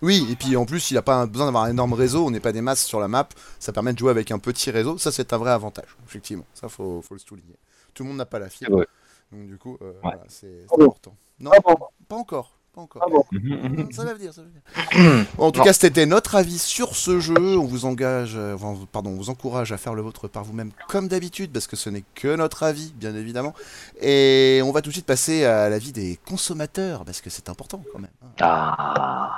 [0.01, 2.39] Oui, et puis en plus, il n'a pas besoin d'avoir un énorme réseau, on n'est
[2.39, 3.27] pas des masses sur la map,
[3.59, 6.69] ça permet de jouer avec un petit réseau, ça c'est un vrai avantage, effectivement, ça
[6.69, 7.55] faut, faut le souligner.
[7.93, 8.85] Tout le monde n'a pas la fibre,
[9.31, 9.99] donc du coup, euh, Ouais.
[10.03, 11.15] voilà, c'est Ah important.
[11.39, 11.75] Non, Ah bon
[12.07, 13.03] pas encore, pas encore.
[13.05, 13.23] Ah bon
[13.91, 15.25] Ça va venir, ça va venir.
[15.37, 15.65] Bon, en tout Non.
[15.65, 17.57] cas, c'était notre avis sur ce jeu.
[17.57, 18.55] On vous engage, euh,
[18.91, 21.89] pardon, on vous encourage à faire le vôtre par vous-même, comme d'habitude, parce que ce
[21.89, 23.53] n'est que notre avis, bien évidemment.
[24.01, 27.83] Et on va tout de suite passer à l'avis des consommateurs, parce que c'est important
[27.91, 28.11] quand même.
[28.23, 28.29] hein.
[28.41, 29.35] Ah,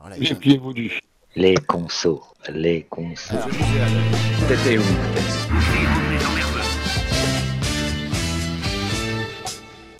[0.00, 1.00] Alors là, Méfiez-vous du chien.
[1.36, 3.36] les consos, les consos.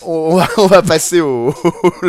[0.03, 1.53] Où on va, on va passer au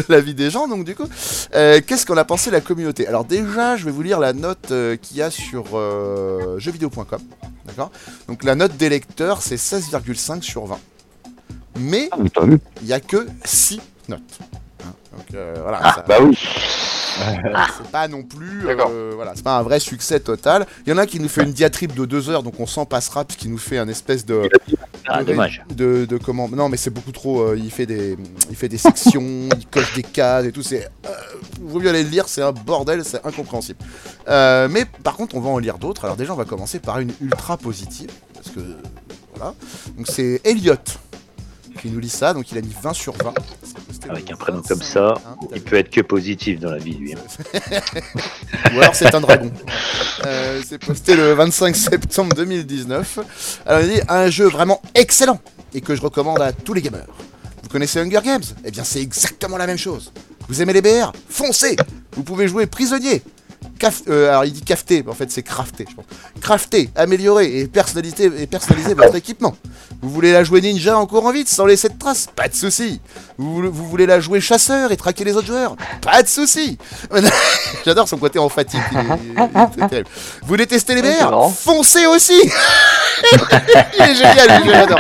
[0.08, 0.66] l'avis des gens.
[0.66, 1.06] Donc du coup,
[1.54, 3.06] euh, qu'est-ce qu'on a pensé de la communauté?
[3.06, 7.20] Alors déjà, je vais vous lire la note euh, qu'il y a sur euh, jeuxvideo.com.
[7.66, 7.90] D'accord?
[8.28, 10.78] Donc la note des lecteurs, c'est 16,5 sur 20.
[11.78, 12.16] Mais Ah,
[12.80, 14.20] il n'y a que 6 notes.
[14.84, 16.36] Hein, donc euh, voilà, ça- Bah oui.
[17.78, 20.66] C'est pas non plus, euh, voilà, c'est pas un vrai succès total.
[20.86, 22.84] Il y en a qui nous fait une diatribe de 2 heures, donc on s'en
[22.86, 24.48] passera, parce qu'il nous fait un espèce de,
[25.06, 25.62] Ah, de- dommage.
[25.74, 27.40] De, de comment Non, mais c'est beaucoup trop.
[27.42, 28.16] euh, il fait des,
[28.50, 30.62] il fait des sections, il coche des cases et tout.
[30.62, 31.10] C'est, euh,
[31.60, 32.28] vaut mieux aller le lire.
[32.28, 33.78] C'est un bordel, c'est incompréhensible.
[34.28, 36.04] Euh, mais par contre, on va en lire d'autres.
[36.04, 38.60] Alors déjà, on va commencer par une ultra positive, parce que
[39.34, 39.54] voilà.
[39.96, 40.74] Donc c'est Elliot
[41.80, 42.34] qui nous lit ça.
[42.34, 43.34] Donc il a mis 20 sur 20.
[43.62, 46.70] C'est posté Avec un prénom 25, comme ça, hein, il peut être que positif dans
[46.70, 47.14] la vie, lui.
[47.14, 47.18] hein.
[48.74, 49.50] ou alors c'est un dragon.
[50.26, 53.18] Euh, c'est posté le 25 septembre 2019.
[53.66, 55.40] Alors il dit un jeu vraiment excellent
[55.74, 57.06] et que je recommande à tous les gamers.
[57.62, 58.42] Vous connaissez Hunger Games?
[58.64, 60.12] Eh bien c'est exactement la même chose.
[60.48, 61.76] Vous aimez les BR Foncez
[62.16, 63.22] Vous pouvez jouer prisonnier.
[63.78, 66.04] Caf- euh, alors il dit mais en fait c'est crafter, je pense.
[66.40, 69.54] Crafter, améliorer et personnaliser, et personnaliser votre équipement.
[70.00, 72.26] Vous voulez la jouer ninja en courant vite sans laisser de traces?
[72.34, 73.00] Pas de souci.
[73.38, 75.76] Vous, voulez- vous voulez la jouer chasseur et traquer les autres joueurs?
[76.00, 76.78] Pas de souci.
[77.84, 78.80] J'adore son côté emphatique.
[78.92, 79.02] il est-
[79.34, 80.08] il est très terrible.
[80.42, 81.50] Vous voulez tester les marrant.
[81.50, 82.32] Foncez aussi
[83.98, 84.98] Il est génial, j'adore.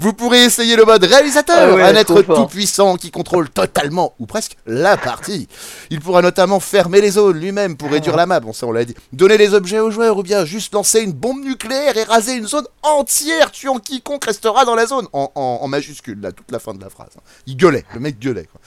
[0.00, 2.36] Vous pourrez essayer le mode réalisateur, Ah ouais, un être trop fort.
[2.36, 5.48] tout puissant qui contrôle totalement ou presque la partie.
[5.90, 8.84] Il pourra notamment fermer les zones lui-même pour réduire la map, bon ça on l'a
[8.84, 8.94] dit.
[9.12, 12.46] Donner les objets aux joueurs ou bien juste lancer une bombe nucléaire et raser une
[12.46, 15.06] zone entière tuant quiconque restera dans la zone.
[15.12, 17.10] En, en- en majuscule, là, toute la fin de la phrase.
[17.16, 17.20] hein.
[17.46, 18.44] Il gueulait, le mec gueulait.
[18.50, 18.60] Quoi.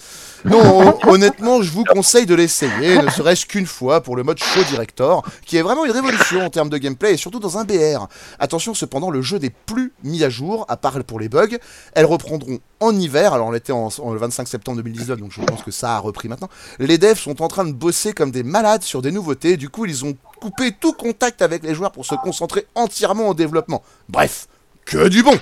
[0.46, 0.60] Non,
[1.04, 4.64] hon- honnêtement, je vous conseille de l'essayer, ne serait-ce qu'une fois pour le mode Show
[4.64, 8.08] Director, qui est vraiment une révolution en termes de gameplay et surtout dans un BR.
[8.40, 11.58] Attention cependant, le jeu n'est plus mis à jour, à part pour les bugs.
[11.94, 15.42] Elles reprendront en hiver, alors on était en, en- le 25 septembre 2019, donc je
[15.42, 16.50] pense que ça a repris maintenant.
[16.80, 19.86] Les devs sont en train de bosser comme des malades sur des nouveautés, du coup
[19.86, 23.84] ils ont coupé tout contact avec les joueurs pour se concentrer entièrement au développement.
[24.10, 24.48] Bref,
[24.86, 25.38] que du bon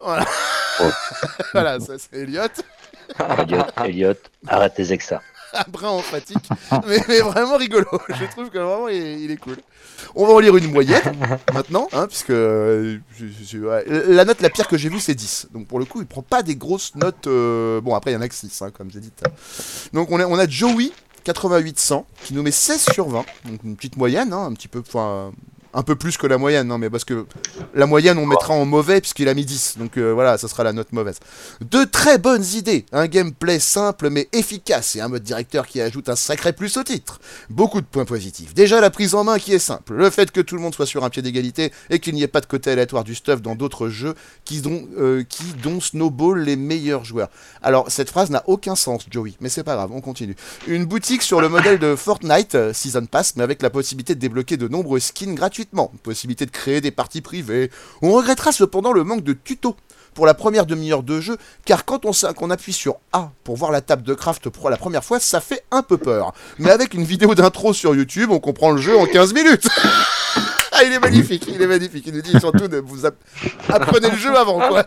[0.00, 0.24] Voilà,
[1.52, 2.42] voilà ça c'est Elliot.
[3.38, 4.14] Elliot, Elliot,
[4.46, 5.20] arrête tes exas.
[5.54, 6.46] un brin emphatique,
[6.86, 7.86] mais, mais vraiment rigolo.
[8.10, 9.56] Je trouve que vraiment il est, il est cool.
[10.14, 11.00] On va en lire une moyenne
[11.54, 15.00] maintenant, hein, puisque euh, je- je- je- ouais, la note la pire que j'ai vue
[15.00, 15.48] c'est 10.
[15.54, 17.26] Donc pour le coup, il prend pas des grosses notes.
[17.28, 19.10] euh, Bon, après il y en a que 6, hein, comme j'ai dit.
[19.94, 20.90] Donc on a, on a Joey
[21.26, 24.80] 8800 qui nous met 16 sur 20, donc une petite moyenne, hein, un petit peu,
[24.86, 25.32] enfin
[25.74, 27.26] un peu plus que la moyenne, hein, mais parce que
[27.74, 30.64] la moyenne on mettra en mauvais puisqu'il a mis 10, donc euh, voilà, ça sera
[30.64, 31.18] la note mauvaise.
[31.60, 36.08] De très bonnes idées, un gameplay simple mais efficace et un mode directeur qui ajoute
[36.08, 37.20] un sacré plus au titre.
[37.50, 38.54] Beaucoup de points positifs.
[38.54, 40.86] Déjà la prise en main qui est simple, le fait que tout le monde soit
[40.86, 43.54] sur un pied d'égalité et qu'il n'y ait pas de côté aléatoire du stuff dans
[43.54, 44.14] d'autres jeux
[44.44, 47.28] qui dont, euh, qui dont snowball les meilleurs joueurs.
[47.62, 50.36] Alors cette phrase n'a aucun sens Joey, mais c'est pas grave, on continue.
[50.66, 54.20] Une boutique sur le modèle de Fortnite euh, Season Pass mais avec la possibilité de
[54.20, 55.34] débloquer de nombreux skins
[55.66, 57.70] possibilité de créer des parties privées.
[58.02, 59.76] On regrettera cependant le manque de tutos
[60.14, 63.70] pour la première demi-heure de jeu, car quand on, qu'on appuie sur A pour voir
[63.70, 66.32] la table de craft pour la première fois, ça fait un peu peur.
[66.58, 69.68] Mais avec une vidéo d'intro sur YouTube, on comprend le jeu en 15 minutes.
[70.72, 72.04] ah, il est magnifique, il est magnifique.
[72.06, 73.16] Il nous dit surtout de vous app-
[73.68, 74.84] apprenez le jeu avant, quoi.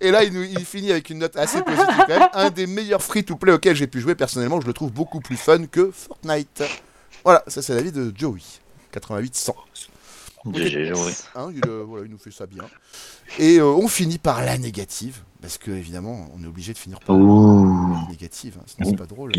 [0.00, 2.04] Et là, il, nous- il finit avec une note assez positive.
[2.32, 5.66] Un des meilleurs free-to-play auxquels j'ai pu jouer personnellement, je le trouve beaucoup plus fun
[5.66, 6.62] que Fortnite.
[7.24, 8.40] Voilà, ça c'est l'avis de Joey.
[8.92, 9.54] 88-100.
[10.54, 11.12] J'ai joué.
[11.34, 12.64] Hein, il, euh, voilà, il nous fait ça bien.
[13.38, 16.98] Et euh, on finit par la négative, parce que évidemment, on est obligé de finir
[17.00, 19.32] par la négative, hein, sinon c'est pas drôle.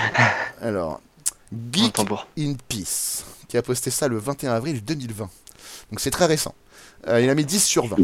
[0.60, 1.00] Alors,
[1.72, 1.98] Geek
[2.38, 5.30] in Peace, qui a posté ça le 21 avril 2020.
[5.90, 6.54] Donc c'est très récent.
[7.06, 7.96] Euh, il a mis 10 sur 20.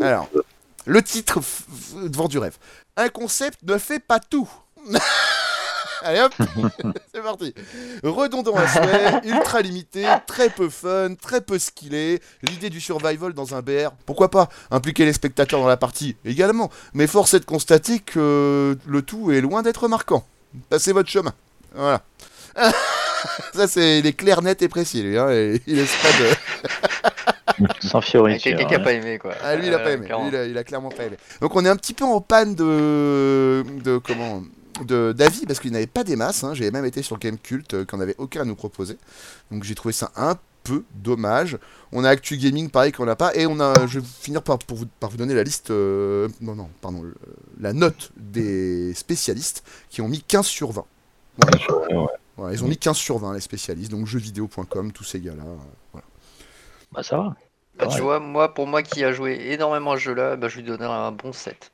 [0.00, 0.28] Alors,
[0.86, 1.40] le titre
[2.02, 2.56] devant du rêve.
[2.96, 4.48] Un concept ne fait pas tout.
[6.02, 6.34] Allez hop,
[7.24, 7.54] parti.
[8.02, 12.20] Redondant à souhait, ultra limité, très peu fun, très peu skillé.
[12.42, 16.70] L'idée du survival dans un BR, pourquoi pas Impliquer les spectateurs dans la partie également.
[16.92, 20.24] Mais force est de constater que le tout est loin d'être marquant.
[20.70, 21.32] Passez votre chemin.
[21.74, 22.02] Voilà.
[23.54, 25.18] Ça, c'est il est clair, net et précis, lui.
[25.18, 27.68] Hein, et il laisse pas de.
[27.80, 28.42] Sans Il y a fioriture.
[28.42, 28.82] quelqu'un qui a hein.
[28.82, 29.34] pas aimé quoi.
[29.42, 30.08] Ah, lui, il a pas Euh, aimé.
[30.08, 31.16] Lui, il, a, il a clairement pas aimé.
[31.40, 33.64] Donc, on est un petit peu en panne de.
[33.84, 34.42] de comment
[34.82, 36.42] d'avis parce qu'il n'avait pas des masses.
[36.44, 36.54] Hein.
[36.54, 38.98] J'ai même été sur Game Cult euh, qu'on n'avait aucun à nous proposer.
[39.50, 41.58] Donc j'ai trouvé ça un peu dommage.
[41.92, 43.86] On a Actu Gaming pareil qu'on n'a pas et on a.
[43.86, 45.70] Je vais finir par, pour vous, par vous donner la liste.
[45.70, 47.14] euh, non non pardon le-
[47.60, 50.84] la note des spécialistes qui ont mis 15 sur 20.
[51.38, 52.02] Voilà.
[52.02, 52.08] Ouais.
[52.36, 55.44] Voilà, ils ont mis 15 sur 20 les spécialistes donc jeuxvideo.com tous ces gars là.
[55.92, 56.06] Voilà.
[56.92, 57.36] Bah ça va.
[57.76, 58.00] Bah, tu Ouais.
[58.02, 60.86] vois, moi, pour moi qui a joué énormément à ce jeu-là, bah, je lui donnerais
[60.86, 61.72] un bon 7.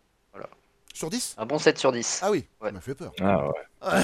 [0.94, 2.20] Sur 10 Un bon 7 sur 10.
[2.22, 2.68] Ah oui, Ouais.
[2.68, 3.12] ça m'a fait peur.
[3.20, 4.02] Ah ouais.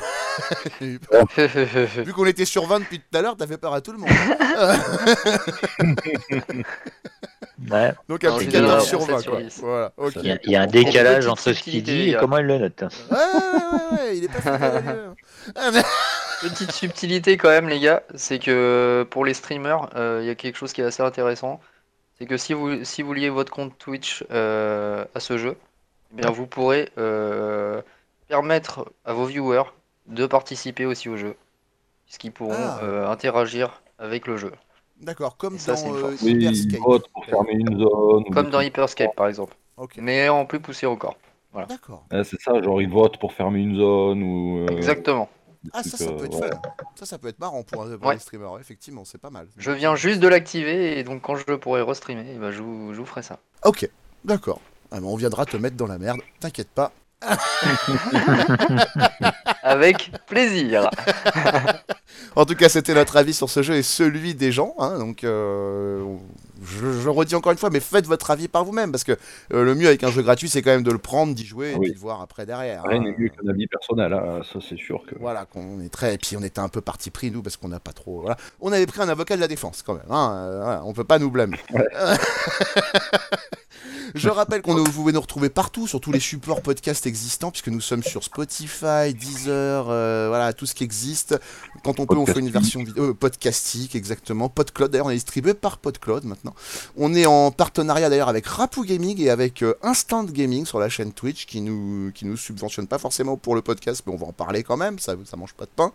[0.80, 1.24] J'ai eu peur.
[1.36, 3.92] ouais, Vu qu'on était sur 20 depuis tout à l'heure, t'as fait peur à tout
[3.92, 4.08] le monde.
[7.70, 7.92] Ouais.
[8.08, 9.42] Donc un Non, petit je dirais 14 un sur 7 20 sur quoi.
[9.42, 9.58] 10.
[9.60, 10.12] Voilà, ok.
[10.16, 12.38] Il y, Ouais, a, il y a un décalage entre ce qu'il dit et comment
[12.38, 12.82] il le note.
[12.82, 15.14] ouais, ouais, ouais, il est pas le-
[15.54, 15.82] Ah, mais-
[16.42, 20.34] Petite subtilité quand même, les gars, c'est que pour les streamers, euh, il y a
[20.34, 21.60] quelque chose qui est assez intéressant.
[22.18, 25.56] C'est que si vous, si vous liez votre compte Twitch euh, à ce jeu,
[26.16, 27.80] bien vous pourrez euh,
[28.28, 29.64] permettre à vos viewers
[30.06, 31.36] de participer aussi au jeu,
[32.06, 32.80] puisqu'ils pourront Ah.
[32.82, 34.52] euh, interagir avec le jeu,
[35.00, 36.16] D'accord, comme ça, c'est dans euh.
[36.22, 36.72] Oui, Hyperscape.
[36.72, 38.24] il vote pour fermer une zone.
[38.32, 38.60] comme dans.
[38.60, 41.16] Hyperscape par exemple, Ok, mais en plus poussé encore.
[41.68, 42.04] d'accord.
[42.12, 44.58] Ouais, c'est ça, genre ils votent pour fermer une zone ou.
[44.60, 45.28] euh, Exactement.
[45.72, 46.48] Ah, ça, ça peut être ouais.
[46.48, 46.60] fun.
[46.94, 48.14] Ça, ça peut être marrant pour, un- pour Ouais.
[48.14, 48.58] les streamers.
[48.60, 49.48] Effectivement, c'est pas mal.
[49.56, 52.94] Je viens juste de l'activer et donc quand je pourrai restreamer, eh ben, je, vous,
[52.94, 53.38] je vous ferai ça.
[53.64, 53.88] Ok,
[54.24, 54.60] d'accord.
[54.96, 56.92] Ah, on viendra te mettre dans la merde, t'inquiète pas.
[59.62, 60.88] Avec plaisir.
[62.36, 64.74] En tout cas, c'était notre avis sur ce jeu et celui des gens.
[64.78, 66.04] hein, donc, euh,
[66.62, 69.12] je, je redis encore une fois, mais faites votre avis par vous-même parce que
[69.52, 71.72] euh, le mieux avec un jeu gratuit, c'est quand même de le prendre, d'y jouer
[71.72, 71.90] et Oui.
[71.90, 72.84] d'y voir après derrière.
[72.84, 73.04] Rien hein.
[73.04, 75.14] n'est mieux qu'un avis personnel, hein, ça c'est sûr que.
[75.18, 76.14] Voilà, qu'on est très.
[76.14, 78.20] Et puis on était un peu parti pris, nous, parce qu'on n'a pas trop.
[78.20, 78.36] Voilà.
[78.60, 80.10] On avait pris un avocat de la défense, quand même.
[80.10, 81.58] Hein, euh, voilà, on peut pas nous blâmer.
[84.16, 87.68] Je rappelle qu'on vous pouvez nous retrouver partout, sur tous les supports podcast existants, puisque
[87.68, 91.38] nous sommes sur Spotify, Deezer, euh, voilà, tout ce qui existe.
[91.84, 94.48] Quand on peut, on fait une version vidéo, euh, podcastique, exactement.
[94.48, 96.54] Podcloud, d'ailleurs, on est distribué par Podcloud maintenant.
[96.96, 100.88] On est en partenariat d'ailleurs avec Rapou Gaming et avec euh, Instant Gaming sur la
[100.88, 104.28] chaîne Twitch, qui nous, qui nous subventionne pas forcément pour le podcast, mais on va
[104.28, 105.92] en parler quand même, ça, ça mange pas de pain.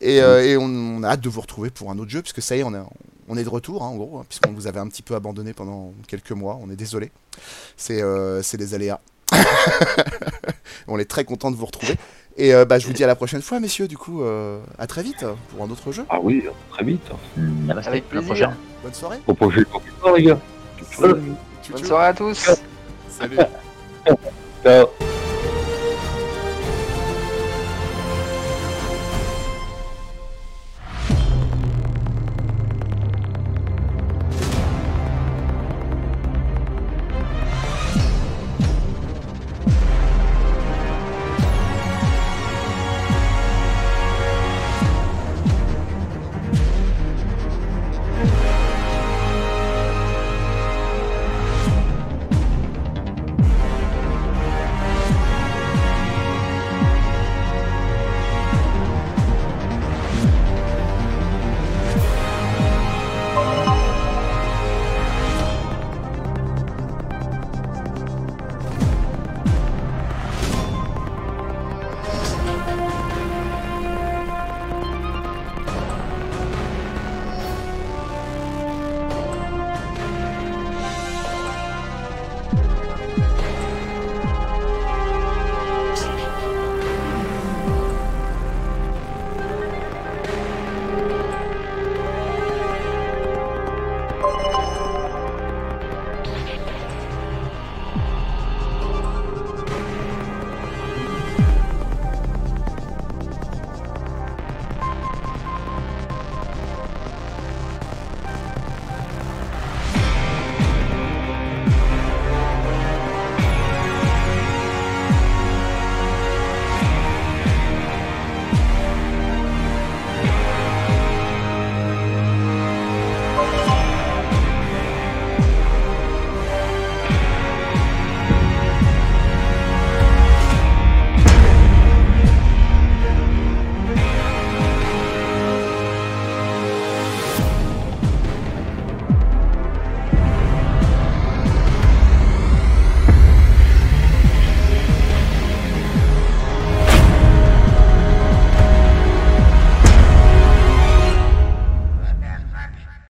[0.00, 2.56] Et, et on, on a hâte de vous retrouver pour un autre jeu, puisque ça
[2.56, 4.80] y est, on est, on est de retour, hein, en gros, hein, puisqu'on vous avait
[4.80, 6.58] un petit peu abandonné pendant quelques mois.
[6.62, 7.10] On est désolé.
[7.76, 9.00] C'est euh, c'est des aléas.
[10.88, 11.96] on est très content de vous retrouver.
[12.36, 13.88] Et euh, bah, je vous dis à la prochaine fois, messieurs.
[13.88, 16.04] Du coup, euh, à très vite pour un autre jeu.
[16.08, 17.02] Ah oui, très vite.
[17.68, 18.26] Avec la plaisir.
[18.26, 18.56] prochaine.
[18.82, 19.18] Bonne soirée.
[19.26, 19.64] Au prochain
[20.16, 20.38] les gars.
[20.98, 22.48] Bonne soirée à tous.
[23.08, 23.36] Salut.
[24.64, 24.86] Ciao.